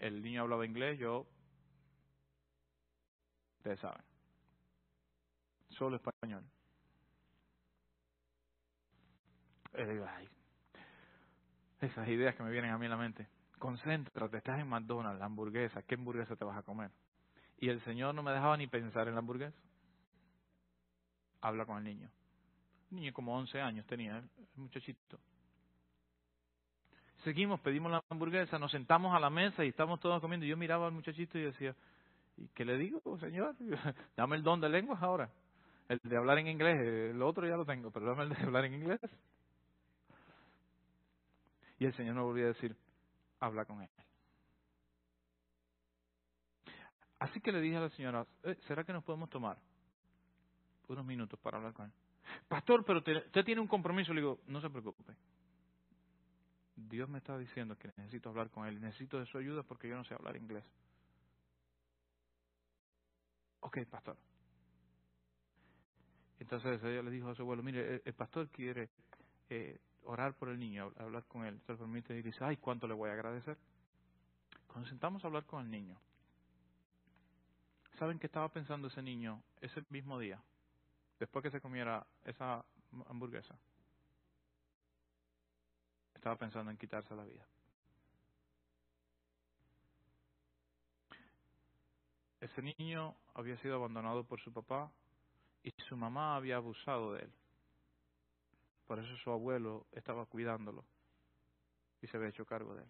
[0.00, 1.26] El niño hablaba inglés, yo,
[3.58, 4.02] ustedes saben,
[5.68, 6.44] solo español.
[9.74, 10.28] Ay,
[11.80, 13.26] esas ideas que me vienen a mí en la mente.
[13.58, 16.90] Concéntrate, estás en McDonald's, la hamburguesa, ¿qué hamburguesa te vas a comer?
[17.58, 19.56] Y el Señor no me dejaba ni pensar en la hamburguesa.
[21.40, 22.10] Habla con el niño.
[22.90, 25.18] Un niño como 11 años tenía, el muchachito.
[27.24, 30.44] Seguimos, pedimos la hamburguesa, nos sentamos a la mesa y estamos todos comiendo.
[30.44, 31.74] Yo miraba al muchachito y decía,
[32.36, 33.54] ¿y qué le digo, señor?
[34.16, 35.30] Dame el don de lenguas ahora.
[35.88, 36.80] El de hablar en inglés,
[37.14, 39.00] el otro ya lo tengo, pero dame el de hablar en inglés.
[41.82, 42.76] Y el Señor me volvió a decir,
[43.40, 43.88] habla con él.
[47.18, 49.58] Así que le dije a la señora, eh, ¿será que nos podemos tomar
[50.86, 51.92] unos minutos para hablar con él?
[52.46, 54.14] Pastor, pero usted tiene un compromiso.
[54.14, 55.12] Le digo, no se preocupe.
[56.76, 59.96] Dios me está diciendo que necesito hablar con él, necesito de su ayuda porque yo
[59.96, 60.62] no sé hablar inglés.
[63.58, 64.16] Ok, pastor.
[66.38, 68.88] Entonces ella le dijo a su abuelo, mire, el, pastor quiere
[69.50, 71.60] eh, orar por el niño, hablar con él.
[71.66, 73.56] Se lo permite y dice, ay, ¿cuánto le voy a agradecer?
[74.66, 75.98] Cuando sentamos a hablar con el niño,
[77.98, 80.42] ¿saben qué estaba pensando ese niño ese mismo día?
[81.18, 82.64] Después que se comiera esa
[83.08, 83.56] hamburguesa.
[86.14, 87.46] Estaba pensando en quitarse la vida.
[92.40, 94.90] Ese niño había sido abandonado por su papá
[95.62, 97.32] y su mamá había abusado de él.
[98.92, 100.84] Por eso su abuelo estaba cuidándolo
[102.02, 102.88] y se había hecho cargo de él.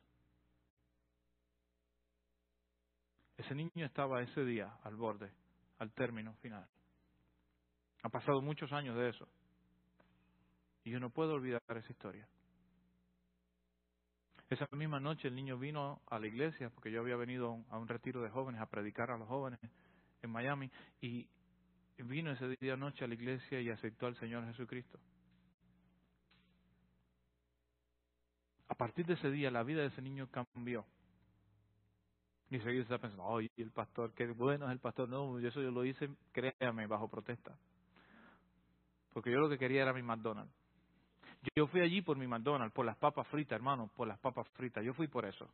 [3.37, 5.31] Ese niño estaba ese día al borde,
[5.79, 6.69] al término final.
[8.03, 9.29] Ha pasado muchos años de eso.
[10.83, 12.27] Y yo no puedo olvidar esa historia.
[14.51, 17.87] Esa misma noche el niño vino a la iglesia, porque yo había venido a un
[17.87, 19.61] retiro de jóvenes, a predicar a los jóvenes
[20.21, 20.69] en Miami,
[21.01, 21.29] y
[21.99, 24.99] vino ese día noche a la iglesia y aceptó al Señor Jesucristo.
[28.83, 30.85] Partir de ese día la vida de ese niño cambió.
[32.51, 35.09] Y seguir está pensando, ay, el pastor, qué bueno es el pastor.
[35.09, 37.57] No, eso yo lo hice, créame, bajo protesta.
[39.13, 40.53] Porque yo lo que quería era mi McDonald's.
[41.57, 44.85] Yo fui allí por mi McDonald's, por las papas fritas, hermano, por las papas fritas.
[44.85, 45.49] Yo fui por eso.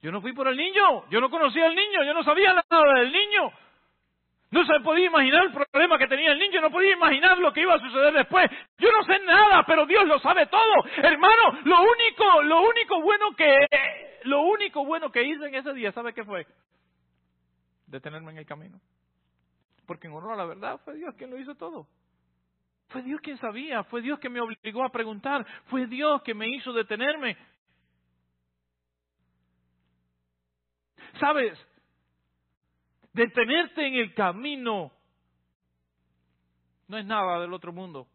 [0.00, 1.08] Yo no fui por el niño.
[1.10, 2.04] Yo no conocía al niño.
[2.04, 3.50] Yo no sabía nada del niño.
[4.50, 7.62] No se podía imaginar el problema que tenía el niño, no podía imaginar lo que
[7.62, 8.48] iba a suceder después.
[8.78, 10.74] Yo no sé nada, pero Dios lo sabe todo.
[10.96, 13.66] Hermano, lo único, lo único bueno que,
[14.24, 16.46] lo único bueno que hice en ese día, ¿sabe qué fue?
[17.86, 18.80] Detenerme en el camino.
[19.86, 21.86] Porque en honor a la verdad fue Dios quien lo hizo todo.
[22.88, 26.48] Fue Dios quien sabía, fue Dios que me obligó a preguntar, fue Dios que me
[26.48, 27.36] hizo detenerme.
[31.18, 31.58] ¿Sabes?
[33.14, 34.92] Detenerte en el camino
[36.88, 38.08] no es nada del otro mundo.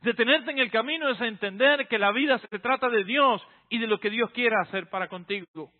[0.00, 3.86] Detenerte en el camino es entender que la vida se trata de Dios y de
[3.86, 5.70] lo que Dios quiera hacer para contigo.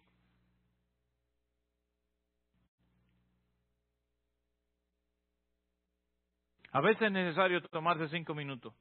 [6.70, 8.74] A veces es necesario tomarse cinco minutos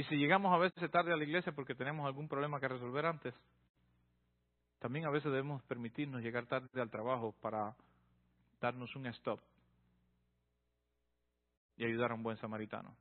[0.00, 3.04] Y si llegamos a veces tarde a la iglesia porque tenemos algún problema que resolver
[3.04, 3.34] antes,
[4.78, 7.76] también a veces debemos permitirnos llegar tarde al trabajo para
[8.62, 9.38] darnos un stop
[11.76, 12.96] y ayudar a un buen samaritano.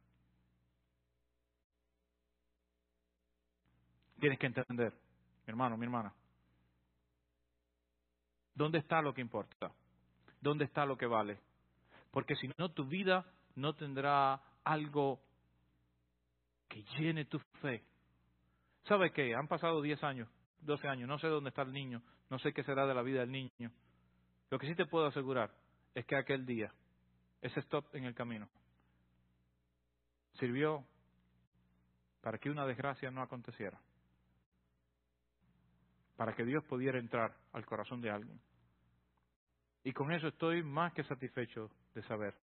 [4.19, 6.13] Tienes que entender, mi hermano, mi hermana,
[8.55, 9.71] ¿dónde está lo que importa?
[10.41, 11.39] ¿Dónde está lo que vale?
[12.11, 15.21] Porque si no, tu vida no tendrá algo
[16.69, 17.83] que llene tu fe.
[18.83, 19.35] ¿Sabe qué?
[19.35, 20.29] Han pasado 10 años,
[20.61, 23.19] 12 años, no sé dónde está el niño, no sé qué será de la vida
[23.19, 23.71] del niño.
[24.49, 25.51] Lo que sí te puedo asegurar
[25.93, 26.73] es que aquel día,
[27.41, 28.47] ese stop en el camino,
[30.35, 30.85] sirvió
[32.21, 33.79] para que una desgracia no aconteciera
[36.19, 38.41] para que Dios pudiera entrar al corazón de alguien.
[39.85, 42.35] Y con eso estoy más que satisfecho de saber.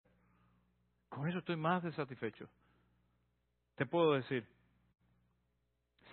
[1.09, 2.49] Con eso estoy más que satisfecho.
[3.77, 4.47] Te puedo decir,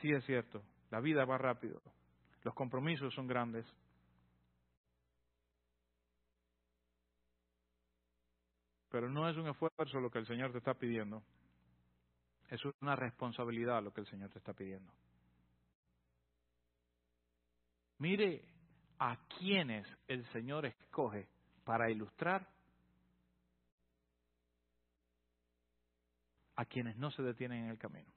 [0.01, 1.81] sí es cierto, la vida va rápido,
[2.43, 3.65] los compromisos son grandes.
[8.89, 11.23] Pero no es un esfuerzo lo que el Señor te está pidiendo,
[12.49, 14.91] es una responsabilidad lo que el Señor te está pidiendo.
[17.99, 18.43] Mire
[18.97, 21.29] a quienes el Señor escoge
[21.63, 22.47] para ilustrar
[26.61, 28.07] a quienes no se detienen en el camino.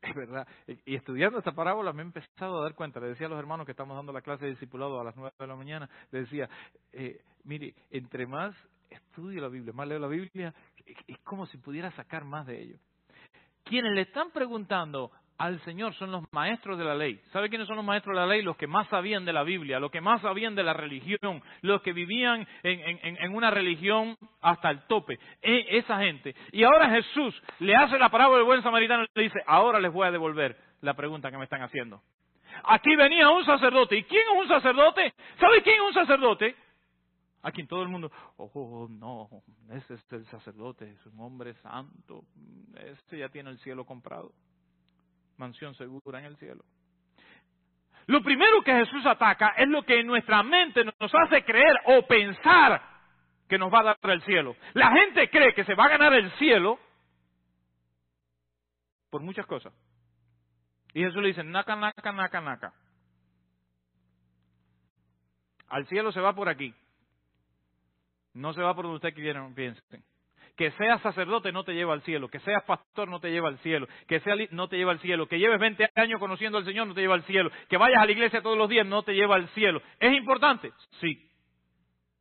[0.00, 0.46] Es verdad.
[0.84, 3.00] Y estudiando esta parábola me he empezado a dar cuenta.
[3.00, 5.34] Le decía a los hermanos que estamos dando la clase de discipulado a las nueve
[5.36, 6.48] de la mañana, le decía,
[6.92, 8.54] eh, mire, entre más
[8.88, 10.54] estudio la Biblia, más leo la Biblia,
[11.08, 12.78] es como si pudiera sacar más de ello.
[13.64, 17.20] Quienes le están preguntando al Señor son los maestros de la ley.
[17.32, 18.42] ¿Sabe quiénes son los maestros de la ley?
[18.42, 21.82] Los que más sabían de la Biblia, los que más sabían de la religión, los
[21.82, 25.18] que vivían en, una religión hasta el tope.
[25.42, 26.34] E, esa gente.
[26.52, 29.92] Y ahora Jesús le hace la parábola del buen samaritano y le dice, ahora les
[29.92, 32.00] voy a devolver la pregunta que me están haciendo.
[32.64, 33.96] Aquí venía un sacerdote.
[33.96, 35.12] ¿Y quién es un sacerdote?
[35.38, 36.56] ¿Sabe quién es un sacerdote?
[37.42, 39.28] A quien todo el mundo, oh, no,
[39.70, 42.24] ese es el sacerdote, es un hombre santo,
[42.74, 44.32] este ya tiene el cielo comprado
[45.38, 46.64] mansión segura en el cielo.
[48.06, 52.06] Lo primero que Jesús ataca es lo que en nuestra mente nos hace creer o
[52.06, 52.80] pensar
[53.48, 54.56] que nos va a dar el cielo.
[54.74, 56.78] La gente cree que se va a ganar el cielo
[59.10, 59.72] por muchas cosas.
[60.94, 62.74] Y Jesús le dice, naca, naca, naca, naca.
[65.68, 66.74] Al cielo se va por aquí.
[68.34, 70.04] No se va por donde usted quiera, piensen.
[70.56, 73.58] Que seas sacerdote no te lleva al cielo, que seas pastor no te lleva al
[73.58, 76.86] cielo, que sea no te lleva al cielo, que lleves 20 años conociendo al Señor
[76.86, 79.14] no te lleva al cielo, que vayas a la iglesia todos los días no te
[79.14, 79.82] lleva al cielo.
[80.00, 80.72] ¿Es importante?
[81.00, 81.28] Sí.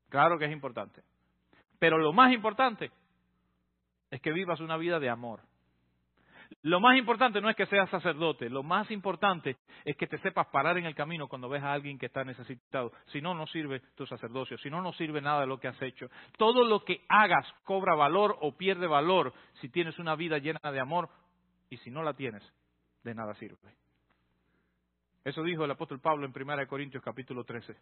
[0.09, 1.01] Claro que es importante.
[1.79, 2.91] Pero lo más importante
[4.11, 5.41] es que vivas una vida de amor.
[6.61, 10.47] Lo más importante no es que seas sacerdote, lo más importante es que te sepas
[10.47, 12.91] parar en el camino cuando ves a alguien que está necesitado.
[13.07, 15.81] Si no, no sirve tu sacerdocio, si no, no sirve nada de lo que has
[15.81, 16.07] hecho.
[16.37, 20.79] Todo lo que hagas cobra valor o pierde valor si tienes una vida llena de
[20.79, 21.09] amor
[21.69, 22.43] y si no la tienes,
[23.03, 23.57] de nada sirve.
[25.23, 27.75] Eso dijo el apóstol Pablo en 1 Corintios capítulo 13.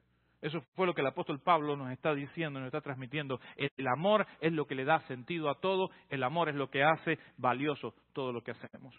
[0.43, 3.39] Eso fue lo que el apóstol Pablo nos está diciendo, nos está transmitiendo.
[3.55, 6.83] El amor es lo que le da sentido a todo, el amor es lo que
[6.83, 8.93] hace valioso todo lo que hacemos.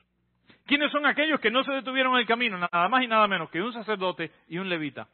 [0.64, 2.56] ¿Quiénes son aquellos que no se detuvieron en el camino?
[2.56, 5.06] Nada más y nada menos que un sacerdote y un levita.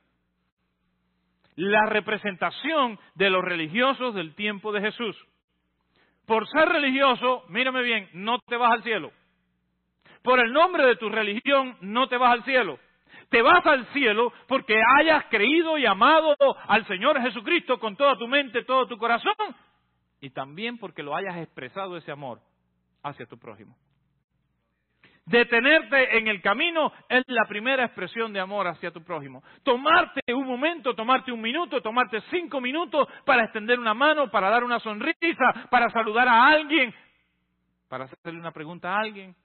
[1.56, 5.16] La representación de los religiosos del tiempo de Jesús.
[6.26, 9.10] Por ser religioso, mírame bien, no te vas al cielo.
[10.22, 12.78] Por el nombre de tu religión, no te vas al cielo
[13.30, 18.28] te vas al cielo porque hayas creído y amado al Señor Jesucristo con toda tu
[18.28, 19.34] mente, todo tu corazón,
[20.20, 22.40] y también porque lo hayas expresado ese amor
[23.02, 23.76] hacia tu prójimo.
[25.24, 29.44] Detenerte en el camino es la primera expresión de amor hacia tu prójimo.
[29.62, 34.64] Tomarte un momento, tomarte un minuto, tomarte cinco minutos para extender una mano, para dar
[34.64, 36.92] una sonrisa, para saludar a alguien,
[37.88, 39.36] para hacerle una pregunta a alguien,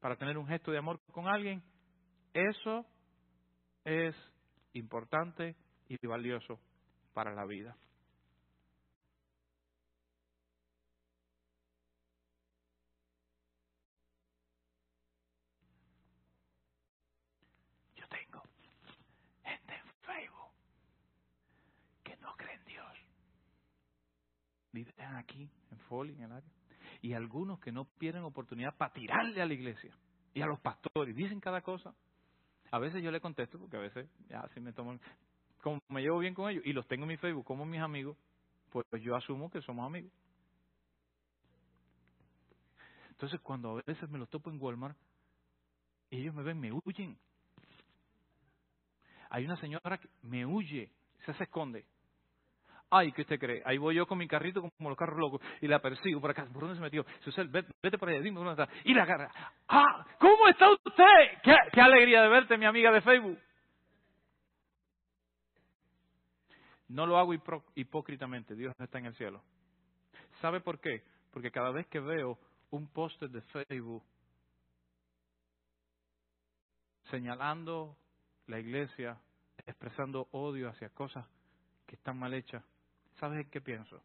[0.00, 1.60] para tener un gesto de amor con alguien.
[2.32, 2.86] Eso
[3.84, 4.14] es
[4.72, 5.56] importante
[5.88, 6.60] y valioso
[7.12, 7.76] para la vida.
[17.96, 18.42] Yo tengo
[19.42, 20.52] gente en Facebook
[22.04, 22.96] que no cree en Dios.
[24.72, 26.50] Viven aquí, en Foley, en el área.
[27.02, 29.92] Y algunos que no pierden oportunidad para tirarle a la iglesia
[30.34, 31.16] y a los pastores.
[31.16, 31.94] Dicen cada cosa.
[32.70, 34.98] A veces yo le contesto porque a veces ya si me tomo,
[35.60, 38.16] como me llevo bien con ellos y los tengo en mi Facebook como mis amigos,
[38.70, 40.12] pues yo asumo que somos amigos.
[43.10, 44.96] Entonces cuando a veces me los topo en Walmart,
[46.10, 47.18] ellos me ven, me huyen.
[49.28, 50.90] Hay una señora que me huye,
[51.24, 51.84] se esconde.
[52.90, 53.62] Ay, ¿qué usted cree?
[53.64, 56.46] Ahí voy yo con mi carrito como los carros locos y la persigo por acá.
[56.52, 57.06] ¿Por dónde se metió?
[57.20, 58.68] Susel, vete, vete por allá, dime dónde está.
[58.84, 59.30] Y la agarra.
[59.68, 60.04] ¡Ah!
[60.18, 61.40] ¿Cómo está usted?
[61.42, 63.38] ¡Qué, qué alegría de verte, mi amiga de Facebook!
[66.88, 67.32] No lo hago
[67.76, 69.40] hipócritamente, Dios está en el cielo.
[70.40, 71.04] ¿Sabe por qué?
[71.30, 72.36] Porque cada vez que veo
[72.70, 74.02] un póster de Facebook
[77.04, 77.96] señalando
[78.46, 79.20] la iglesia,
[79.66, 81.24] expresando odio hacia cosas
[81.86, 82.64] que están mal hechas,
[83.20, 84.02] ¿sabes qué pienso?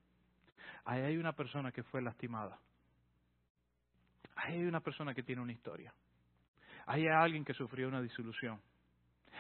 [0.84, 2.60] Ahí hay una persona que fue lastimada.
[4.36, 5.94] Ahí hay una persona que tiene una historia.
[6.86, 8.62] Ahí hay alguien que sufrió una disolución.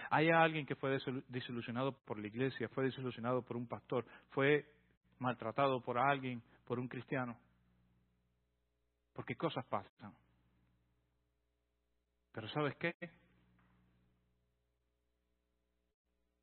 [0.10, 0.98] Hay alguien que fue
[1.28, 4.66] desilusionado por la iglesia, fue desilusionado por un pastor, fue
[5.20, 7.38] maltratado por alguien, por un cristiano.
[9.14, 10.14] Porque cosas pasan.
[12.32, 12.94] Pero ¿sabes qué?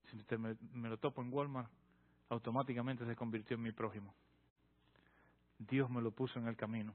[0.05, 1.71] Si me, me lo topo en Walmart,
[2.33, 4.15] automáticamente se convirtió en mi prójimo.
[5.59, 6.95] Dios me lo puso en el camino.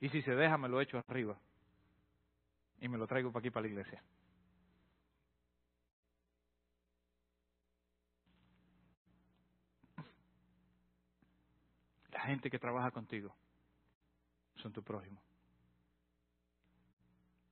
[0.00, 1.36] Y si se deja, me lo echo arriba.
[2.80, 4.02] Y me lo traigo para aquí, para la iglesia.
[12.12, 13.34] La gente que trabaja contigo
[14.56, 15.20] son tu prójimo.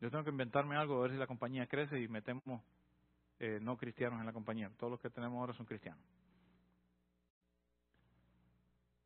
[0.00, 2.62] Yo tengo que inventarme algo, a ver si la compañía crece y metemos
[3.44, 4.70] eh, no cristianos en la compañía.
[4.78, 6.02] Todos los que tenemos ahora son cristianos.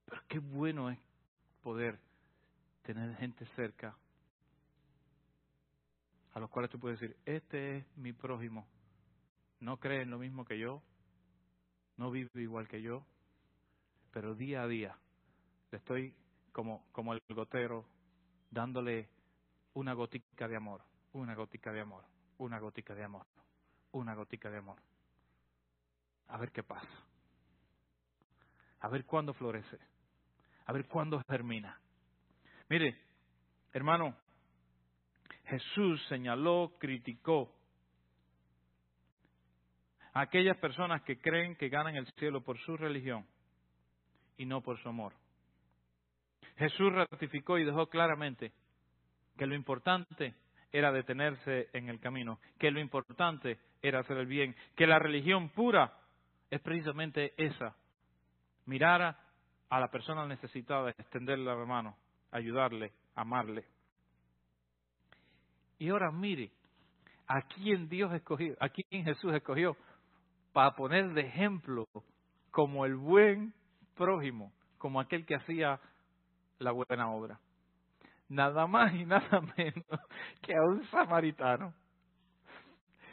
[0.05, 0.99] Pero qué bueno es
[1.61, 1.99] poder
[2.83, 3.99] tener gente cerca
[6.35, 8.65] a los cuales tú puedes decir, este es mi prójimo,
[9.59, 10.85] no cree en lo mismo que yo,
[11.97, 13.05] no vive igual que yo,
[14.13, 14.97] pero día a día
[15.73, 16.15] le estoy
[16.53, 17.85] como, como el gotero
[18.53, 19.09] dándole
[19.75, 22.05] una gotica de amor, una gotica de amor,
[22.39, 23.27] una gotica de amor
[23.99, 24.79] una gotica de amor.
[26.29, 26.89] A ver qué pasa.
[28.81, 29.79] A ver cuándo florece.
[30.67, 31.81] A ver cuándo termina.
[32.69, 32.99] Mire,
[33.73, 34.17] hermano,
[35.47, 37.55] Jesús señaló, criticó
[40.13, 43.27] a aquellas personas que creen que ganan el cielo por su religión
[44.37, 45.15] y no por su amor.
[46.57, 48.53] Jesús ratificó y dejó claramente
[49.37, 50.35] que lo importante
[50.73, 55.51] era detenerse en el camino, que lo importante era hacer el bien, que la religión
[55.51, 55.93] pura
[56.51, 57.75] es precisamente esa,
[58.67, 59.17] mirar
[59.71, 61.97] a la persona necesitada, extenderle la mano,
[62.31, 63.65] ayudarle, amarle.
[65.79, 66.51] Y ahora mire,
[67.27, 69.77] a quién Dios escogió, a quién Jesús escogió
[70.53, 71.87] para poner de ejemplo
[72.51, 73.55] como el buen
[73.95, 75.81] prójimo, como aquel que hacía
[76.59, 77.39] la buena obra
[78.29, 80.01] nada más y nada menos
[80.43, 81.75] que a un samaritano.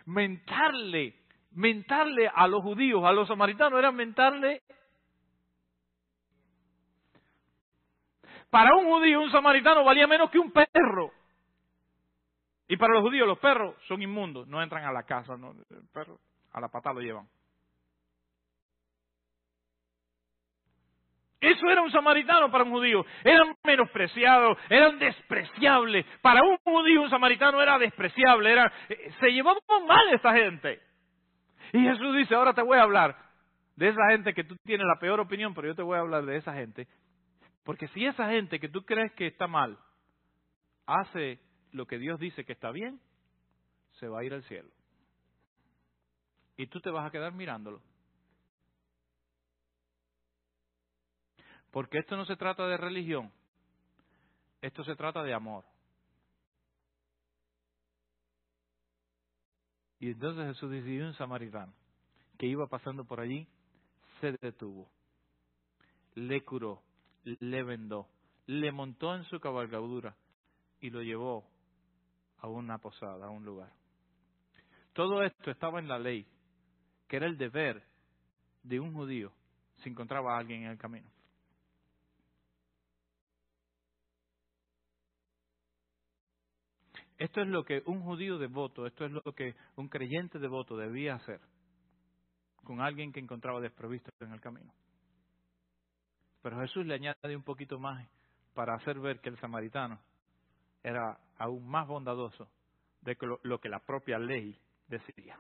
[0.06, 1.16] Mentarle,
[1.52, 4.62] mentarle a los judíos, a los samaritanos, era mentarle.
[8.50, 11.12] Para un judío, un samaritano valía menos que un perro.
[12.68, 15.88] Y para los judíos, los perros son inmundos, no entran a la casa, no, el
[15.92, 16.20] perro
[16.52, 17.28] a la pata lo llevan.
[21.46, 23.06] Eso era un samaritano para un judío.
[23.24, 26.06] Eran menospreciados, eran despreciables.
[26.22, 28.54] Para un judío un samaritano era despreciable.
[28.90, 30.82] Eh, se llevaba mal esta gente.
[31.72, 33.16] Y Jesús dice, ahora te voy a hablar
[33.76, 36.26] de esa gente que tú tienes la peor opinión, pero yo te voy a hablar
[36.26, 36.88] de esa gente.
[37.64, 39.78] Porque si esa gente que tú crees que está mal
[40.86, 41.40] hace
[41.72, 43.00] lo que Dios dice que está bien,
[44.00, 44.70] se va a ir al cielo.
[46.58, 47.82] Y tú te vas a quedar mirándolo.
[51.76, 53.34] Porque esto no se trata de religión,
[54.62, 55.66] esto se trata de amor.
[60.00, 61.74] Y entonces Jesús decidió un samaritano
[62.38, 63.46] que iba pasando por allí,
[64.22, 64.90] se detuvo,
[66.14, 66.82] le curó,
[67.26, 68.08] le vendó,
[68.46, 70.16] le montó en su cabalgadura
[70.80, 71.46] y lo llevó
[72.38, 73.74] a una posada, a un lugar.
[74.94, 76.26] Todo esto estaba en la ley,
[77.10, 77.84] que era el deber
[78.64, 79.34] de un judío
[79.84, 81.15] si encontraba a alguien en el camino.
[87.18, 91.16] Esto es lo que un judío devoto, esto es lo que un creyente devoto debía
[91.16, 91.40] hacer
[92.64, 94.74] con alguien que encontraba desprovisto en el camino.
[96.42, 98.06] Pero Jesús le añade un poquito más
[98.54, 100.00] para hacer ver que el samaritano
[100.84, 102.50] era aún más bondadoso
[103.02, 105.40] de lo que la propia ley decidía.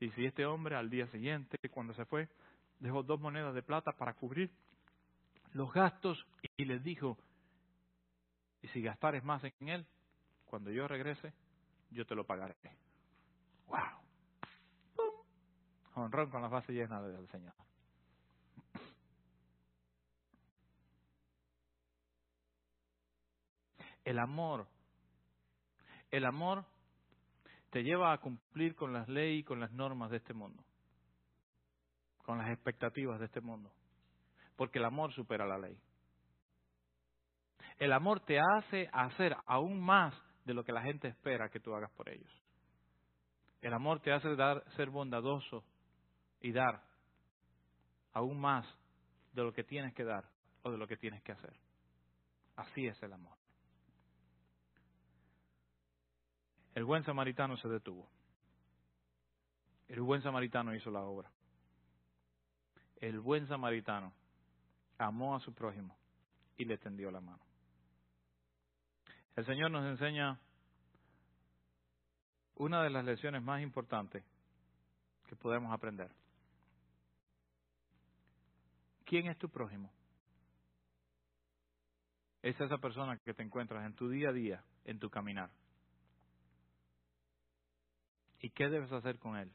[0.00, 2.28] Y si este hombre al día siguiente, cuando se fue,
[2.78, 4.50] dejó dos monedas de plata para cubrir
[5.52, 7.18] los gastos y les dijo,
[8.62, 9.86] Y si gastares más en Él,
[10.52, 11.32] cuando yo regrese,
[11.88, 12.54] yo te lo pagaré.
[13.68, 13.78] ¡Wow!
[14.94, 15.24] ¡Pum!
[15.94, 17.54] Honrón con la fase llena del Señor.
[24.04, 24.68] El amor.
[26.10, 26.66] El amor
[27.70, 30.62] te lleva a cumplir con las leyes y con las normas de este mundo.
[32.26, 33.72] Con las expectativas de este mundo.
[34.56, 35.80] Porque el amor supera la ley.
[37.78, 41.74] El amor te hace hacer aún más de lo que la gente espera que tú
[41.74, 42.30] hagas por ellos.
[43.60, 45.64] El amor te hace dar, ser bondadoso
[46.40, 46.82] y dar
[48.12, 48.66] aún más
[49.32, 50.28] de lo que tienes que dar
[50.62, 51.54] o de lo que tienes que hacer.
[52.56, 53.36] Así es el amor.
[56.74, 58.08] El buen samaritano se detuvo.
[59.88, 61.30] El buen samaritano hizo la obra.
[62.96, 64.12] El buen samaritano
[64.98, 65.96] amó a su prójimo
[66.56, 67.51] y le tendió la mano.
[69.36, 70.38] El Señor nos enseña
[72.56, 74.22] una de las lecciones más importantes
[75.26, 76.10] que podemos aprender.
[79.04, 79.90] ¿Quién es tu prójimo?
[82.42, 85.50] Es esa persona que te encuentras en tu día a día, en tu caminar.
[88.40, 89.50] ¿Y qué debes hacer con él?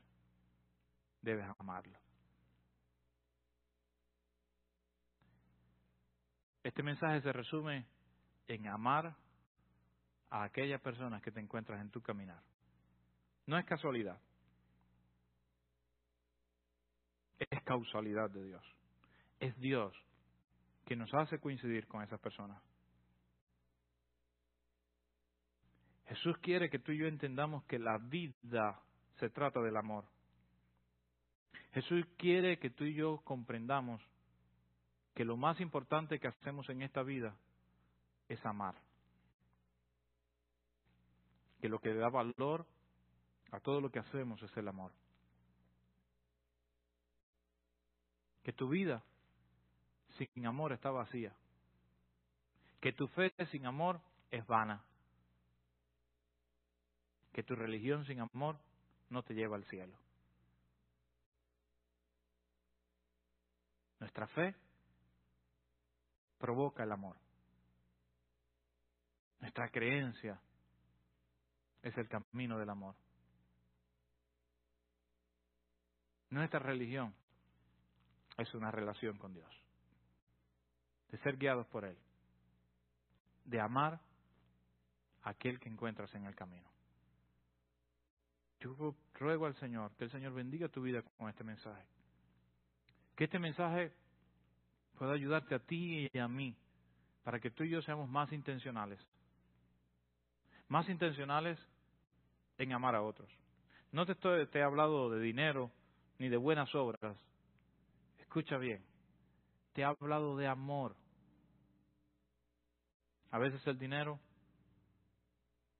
[1.21, 1.99] Debes amarlo.
[6.63, 7.85] Este mensaje se resume
[8.47, 9.15] en amar
[10.29, 12.41] a aquellas personas que te encuentras en tu caminar.
[13.45, 14.19] No es casualidad.
[17.39, 18.63] Es causalidad de Dios.
[19.39, 19.93] Es Dios
[20.85, 22.61] que nos hace coincidir con esas personas.
[26.07, 28.81] Jesús quiere que tú y yo entendamos que la vida
[29.19, 30.05] se trata del amor.
[31.73, 34.01] Jesús quiere que tú y yo comprendamos
[35.13, 37.35] que lo más importante que hacemos en esta vida
[38.29, 38.86] es amar
[41.59, 42.65] que lo que da valor
[43.51, 44.91] a todo lo que hacemos es el amor.
[48.43, 49.03] Que tu vida
[50.17, 51.35] sin amor está vacía.
[52.79, 53.99] Que tu fe sin amor
[54.31, 54.83] es vana.
[57.33, 58.57] Que tu religión sin amor
[59.09, 59.97] no te lleva al cielo.
[63.99, 64.55] Nuestra fe
[66.37, 67.17] provoca el amor.
[69.39, 70.39] Nuestra creencia
[71.87, 72.95] es el camino del amor.
[76.29, 77.13] Nuestra religión
[78.37, 79.49] es una relación con Dios,
[81.09, 81.97] de ser guiados por Él,
[83.45, 83.99] de amar
[85.23, 86.69] a aquel que encuentras en el camino.
[88.59, 91.85] Yo ruego al Señor que el Señor bendiga tu vida con este mensaje.
[93.15, 93.93] Que este mensaje
[94.97, 96.57] pueda ayudarte a ti y a mí
[97.23, 98.99] para que tú y yo seamos más intencionales.
[100.67, 101.57] Más intencionales
[102.57, 103.29] en amar a otros.
[103.91, 105.71] No te, estoy, te he hablado de dinero
[106.19, 107.17] ni de buenas obras.
[108.19, 108.83] Escucha bien,
[109.73, 110.95] te he hablado de amor.
[113.31, 114.19] A veces el dinero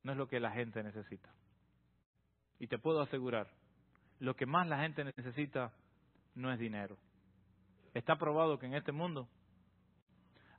[0.04, 1.30] no es lo que la gente necesita.
[2.60, 3.48] Y te puedo asegurar,
[4.20, 5.74] lo que más la gente necesita
[6.36, 6.98] no es dinero.
[7.94, 9.28] Está probado que en este mundo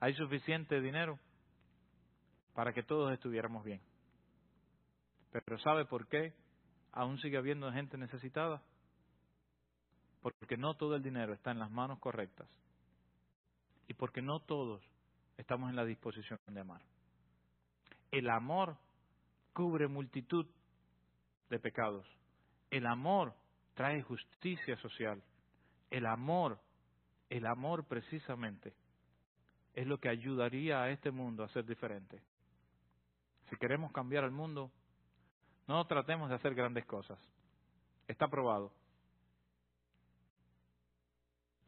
[0.00, 1.18] hay suficiente dinero
[2.54, 3.80] para que todos estuviéramos bien.
[5.32, 6.34] Pero ¿sabe por qué
[6.92, 8.62] aún sigue habiendo gente necesitada?
[10.22, 12.48] Porque no todo el dinero está en las manos correctas.
[13.86, 14.82] Y porque no todos
[15.36, 16.82] estamos en la disposición de amar.
[18.10, 18.76] El amor
[19.52, 20.46] cubre multitud
[21.50, 22.06] de pecados.
[22.70, 23.34] El amor
[23.74, 25.22] trae justicia social.
[25.90, 26.60] El amor,
[27.30, 28.74] el amor precisamente,
[29.74, 32.20] es lo que ayudaría a este mundo a ser diferente.
[33.48, 34.70] Si queremos cambiar el mundo,
[35.68, 37.18] no tratemos de hacer grandes cosas.
[38.08, 38.72] Está probado.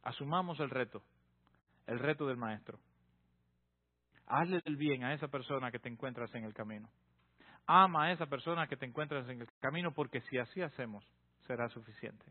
[0.03, 1.03] Asumamos el reto,
[1.87, 2.81] el reto del maestro.
[4.27, 6.89] Hazle el bien a esa persona que te encuentras en el camino.
[7.67, 11.07] Ama a esa persona que te encuentras en el camino porque si así hacemos,
[11.47, 12.25] será suficiente.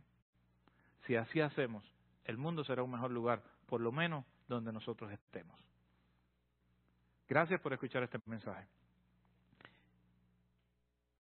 [1.06, 1.86] Si así hacemos,
[2.26, 5.60] el mundo será un mejor lugar, por lo menos donde nosotros estemos.
[7.28, 8.68] Gracias por escuchar este mensaje.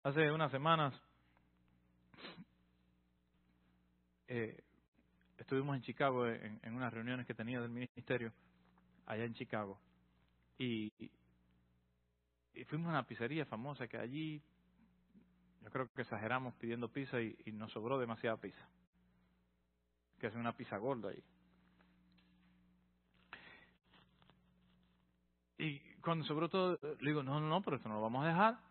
[0.08, 0.94] Hace unas semanas
[4.30, 4.64] eh,
[5.38, 8.32] estuvimos en Chicago en, unas reuniones que tenía del ministerio
[9.06, 9.78] allá en Chicago
[10.58, 10.94] y,
[12.68, 14.42] fuimos a una pizzería famosa que allí
[15.62, 18.66] yo creo que exageramos pidiendo pizza y, y nos sobró demasiada pizza
[20.22, 21.22] que es una pizza gorda ahí
[25.58, 28.28] y cuando sobre todo le digo, no, no, no, pero esto no lo vamos a
[28.30, 28.67] dejar.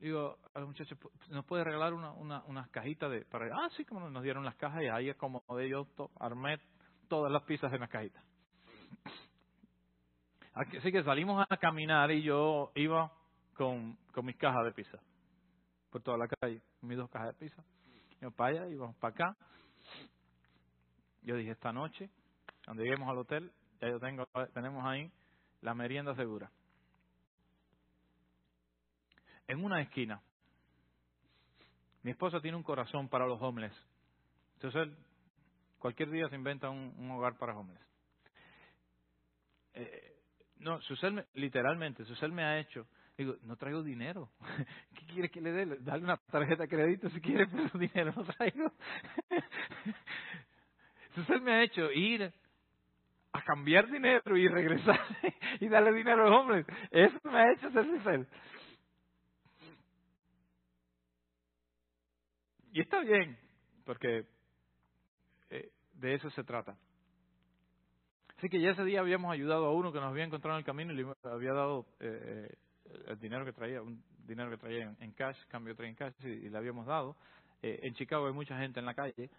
[0.00, 0.98] Digo, a los muchachos,
[1.28, 4.56] ¿nos puede regalar una, una, unas cajitas de, para, ah, sí, como nos dieron las
[4.56, 6.58] cajas y ahí acomodé yo, to, armé
[7.08, 8.24] todas las pizzas en las cajitas.
[10.54, 13.12] Así que salimos a caminar y yo iba
[13.54, 14.98] con, con mis cajas de pizza
[15.90, 17.62] por toda la calle, mis dos cajas de pizza.
[18.20, 19.36] Yo para allá, íbamos para acá.
[21.22, 22.08] Yo dije, esta noche,
[22.64, 24.24] cuando lleguemos al hotel, ya yo tengo,
[24.54, 25.10] tenemos ahí
[25.60, 26.50] la merienda segura.
[29.50, 30.22] En una esquina,
[32.04, 33.74] mi esposa tiene un corazón para los homeless.
[34.54, 34.96] Entonces,
[35.80, 37.82] cualquier día se inventa un, hogar para homeless.
[39.74, 40.22] Eh,
[40.58, 42.86] no, Susel, literalmente, Susel me ha hecho
[43.18, 44.30] Digo, no traigo dinero.
[44.94, 45.66] ¿Qué quiere que le dé?
[45.80, 48.72] Dale una tarjeta de crédito si quiere, pero dinero no traigo.
[51.08, 52.32] Entonces me ha hecho ir
[53.32, 55.00] a cambiar dinero y regresar
[55.60, 56.66] y darle dinero a los hombres.
[56.90, 58.26] Eso me ha hecho ser sincero.
[62.72, 63.36] Y está bien,
[63.84, 64.26] porque
[65.50, 66.76] eh, de eso se trata.
[68.36, 70.64] Así que ya ese día habíamos ayudado a uno que nos había encontrado en el
[70.64, 72.56] camino y le había dado eh, eh
[73.06, 76.48] el dinero que traía, un dinero que traía en, cash, cambio traía en cash y,
[76.48, 77.16] le habíamos dado.
[77.62, 79.30] Eh, en Chicago hay mucha gente en la calle.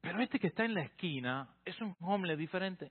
[0.00, 2.90] Pero este que está en la esquina es un homeless diferente.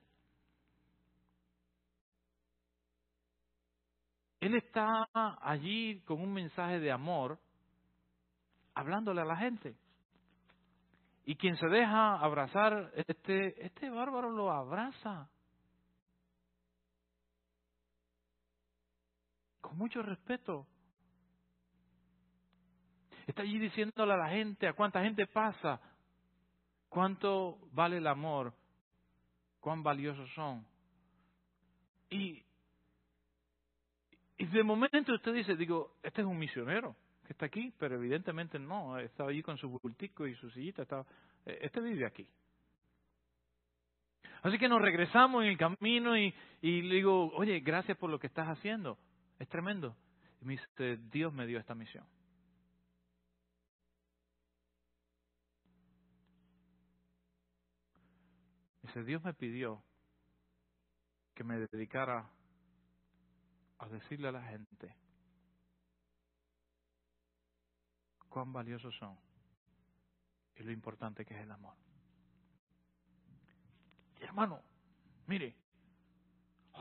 [4.39, 5.07] Él está
[5.41, 7.39] allí con un mensaje de amor,
[8.73, 9.75] hablándole a la gente.
[11.25, 15.29] Y quien se deja abrazar, este, este bárbaro lo abraza.
[19.61, 20.67] con mucho respeto.
[23.25, 25.79] Está allí diciéndole a la gente, a cuánta gente pasa,
[26.89, 28.53] cuánto vale el amor,
[29.61, 30.65] cuán valiosos son.
[32.09, 32.43] Y,
[34.37, 36.95] y de momento usted dice, digo, este es un misionero
[37.31, 41.05] está aquí, pero evidentemente no, estaba allí con su bultico y su sillita, estaba,
[41.45, 42.27] eh, este vive aquí.
[44.43, 48.19] Así que nos regresamos en el camino y, y le digo, oye, gracias por lo
[48.19, 48.97] que estás haciendo.
[49.37, 49.95] Es tremendo.
[50.41, 52.05] Y me dice, Dios me dio esta misión.
[58.81, 59.83] Dice, Dios me pidió
[61.35, 62.27] que me dedicara
[63.77, 64.95] a decirle a la gente
[68.31, 69.15] cuán valiosos son
[70.55, 71.75] y lo importante que es el amor.
[74.19, 74.63] Y hermano,
[75.27, 75.55] mire,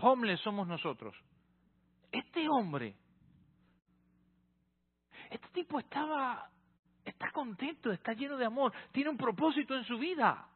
[0.01, 1.14] homeless somos nosotros
[2.12, 2.94] este hombre,
[5.30, 6.51] este tipo estaba,
[7.05, 10.46] está contento, está lleno de amor, tiene un propósito en su vida.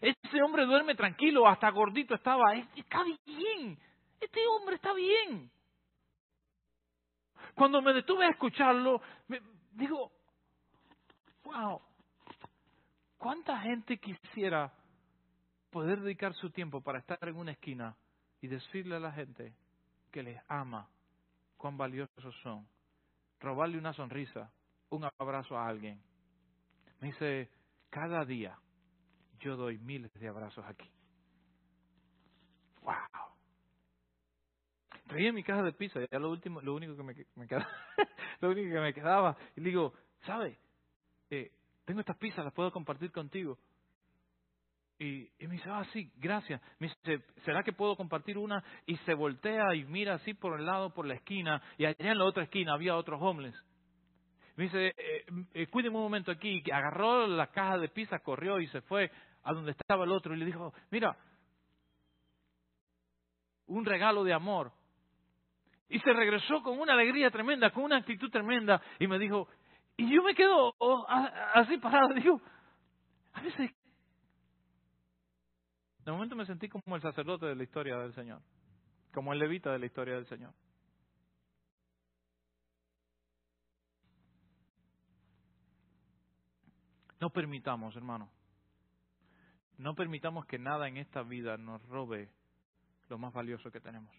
[0.00, 3.78] Ese hombre duerme tranquilo, hasta gordito estaba, está bien,
[4.20, 5.50] este hombre está bien.
[7.54, 9.00] Cuando me detuve a escucharlo,
[9.74, 10.12] digo,
[11.44, 11.80] wow,
[13.18, 14.72] ¿cuánta gente quisiera
[15.70, 17.96] poder dedicar su tiempo para estar en una esquina
[18.40, 19.52] y decirle a la gente,
[20.12, 20.88] que les ama,
[21.56, 22.68] cuán valiosos son.
[23.40, 24.52] Robarle una sonrisa,
[24.90, 26.00] un abrazo a alguien.
[27.00, 27.50] Me dice,
[27.90, 28.56] cada día
[29.40, 30.88] yo doy miles de abrazos aquí.
[32.82, 33.13] ¡Wow!
[35.06, 37.14] Traía mi caja de pizza, ya lo último, lo único que me,
[37.46, 37.68] quedaba,
[38.40, 39.92] lo único que me quedaba, y le digo,
[40.26, 40.58] ¿sabe?
[41.30, 41.52] Eh,
[41.84, 43.58] tengo estas pizzas, las puedo compartir contigo.
[44.98, 46.62] Y, me dice, ah, sí, gracias.
[46.78, 48.64] Me dice, ¿será que puedo compartir una?
[48.86, 52.18] Y se voltea y mira así por el lado, por la esquina, y allá en
[52.18, 53.54] la otra esquina había otros homeless.
[54.56, 56.62] Me dice, eh, eh, cuídeme un momento aquí.
[56.72, 59.10] Agarró la caja de pizza, corrió y se fue
[59.42, 61.16] a donde estaba el otro y le dijo, mira,
[63.66, 64.72] un regalo de amor.
[65.88, 69.48] Y se regresó con una alegría tremenda, con una actitud tremenda, y me dijo,
[69.96, 71.06] y yo me quedo oh,
[71.54, 72.40] así parado, digo,
[73.32, 73.70] a veces
[76.04, 78.42] de momento me sentí como el sacerdote de la historia del Señor,
[79.12, 80.52] como el levita de la historia del Señor.
[87.20, 88.30] No permitamos, hermano,
[89.78, 92.30] no permitamos que nada en esta vida nos robe
[93.08, 94.14] lo más valioso que tenemos.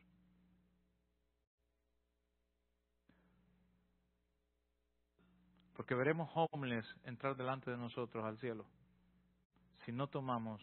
[5.76, 8.65] Porque veremos homeless entrar delante de nosotros al cielo
[9.86, 10.61] si no tomamos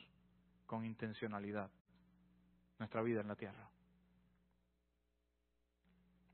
[0.66, 1.70] con intencionalidad
[2.78, 3.68] nuestra vida en la tierra.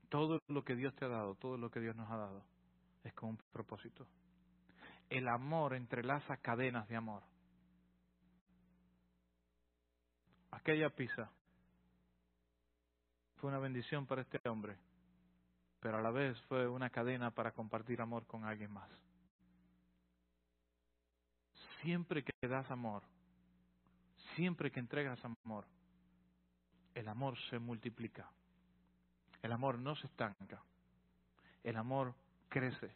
[0.07, 2.43] Todo lo que Dios te ha dado, todo lo que Dios nos ha dado,
[3.03, 4.07] es con un propósito.
[5.09, 7.21] El amor entrelaza cadenas de amor.
[10.51, 11.29] Aquella pizza
[13.35, 14.77] fue una bendición para este hombre,
[15.79, 18.89] pero a la vez fue una cadena para compartir amor con alguien más.
[21.81, 23.03] Siempre que das amor,
[24.35, 25.65] siempre que entregas amor,
[26.93, 28.29] el amor se multiplica.
[29.41, 30.61] El amor no se estanca.
[31.63, 32.13] El amor
[32.49, 32.93] crece.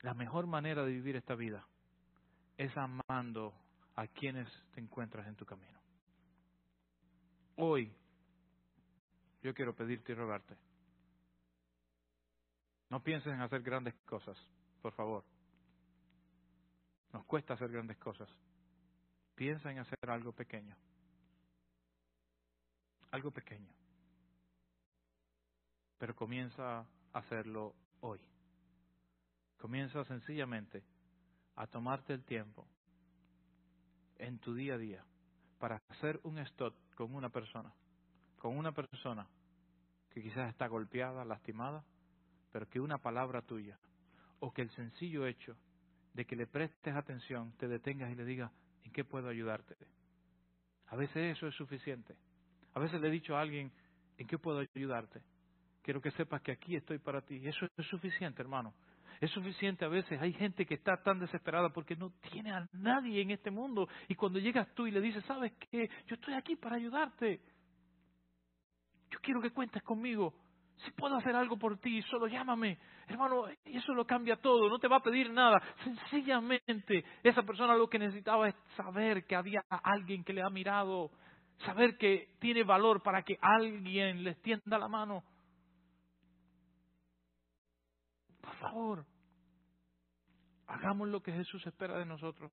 [0.00, 1.66] La mejor manera de vivir esta vida
[2.56, 3.54] es amando
[3.94, 5.78] a quienes te encuentras en tu camino.
[7.56, 7.92] Hoy
[9.42, 10.56] yo quiero pedirte y rogarte.
[12.90, 14.36] No pienses en hacer grandes cosas,
[14.80, 15.24] por favor.
[17.12, 18.28] Nos cuesta hacer grandes cosas.
[19.34, 20.76] Piensa en hacer algo pequeño.
[23.10, 23.72] Algo pequeño.
[25.98, 28.20] Pero comienza a hacerlo hoy.
[29.58, 30.82] Comienza sencillamente
[31.56, 32.66] a tomarte el tiempo
[34.16, 35.04] en tu día a día
[35.58, 37.72] para hacer un stop con una persona,
[38.38, 39.26] con una persona
[40.10, 41.84] que quizás está golpeada, lastimada,
[42.50, 43.78] pero que una palabra tuya
[44.40, 45.56] o que el sencillo hecho
[46.14, 48.50] de que le prestes atención, te detengas y le digas,
[48.84, 49.76] ¿en qué puedo ayudarte?
[50.86, 52.16] A veces eso es suficiente.
[52.74, 53.70] A veces le he dicho a alguien,
[54.16, 55.22] ¿en qué puedo ayudarte?
[55.82, 57.40] Quiero que sepas que aquí estoy para ti.
[57.46, 58.74] Eso es suficiente, hermano.
[59.20, 60.20] Es suficiente a veces.
[60.20, 63.88] Hay gente que está tan desesperada porque no tiene a nadie en este mundo.
[64.06, 65.90] Y cuando llegas tú y le dices, ¿sabes qué?
[66.06, 67.40] Yo estoy aquí para ayudarte.
[69.10, 70.34] Yo quiero que cuentes conmigo.
[70.84, 72.78] Si puedo hacer algo por ti, solo llámame.
[73.08, 74.68] Hermano, eso lo cambia todo.
[74.68, 75.60] No te va a pedir nada.
[75.82, 81.10] Sencillamente, esa persona lo que necesitaba es saber que había alguien que le ha mirado.
[81.64, 85.24] Saber que tiene valor para que alguien le extienda la mano.
[88.40, 89.04] Por favor,
[90.68, 92.52] hagamos lo que Jesús espera de nosotros.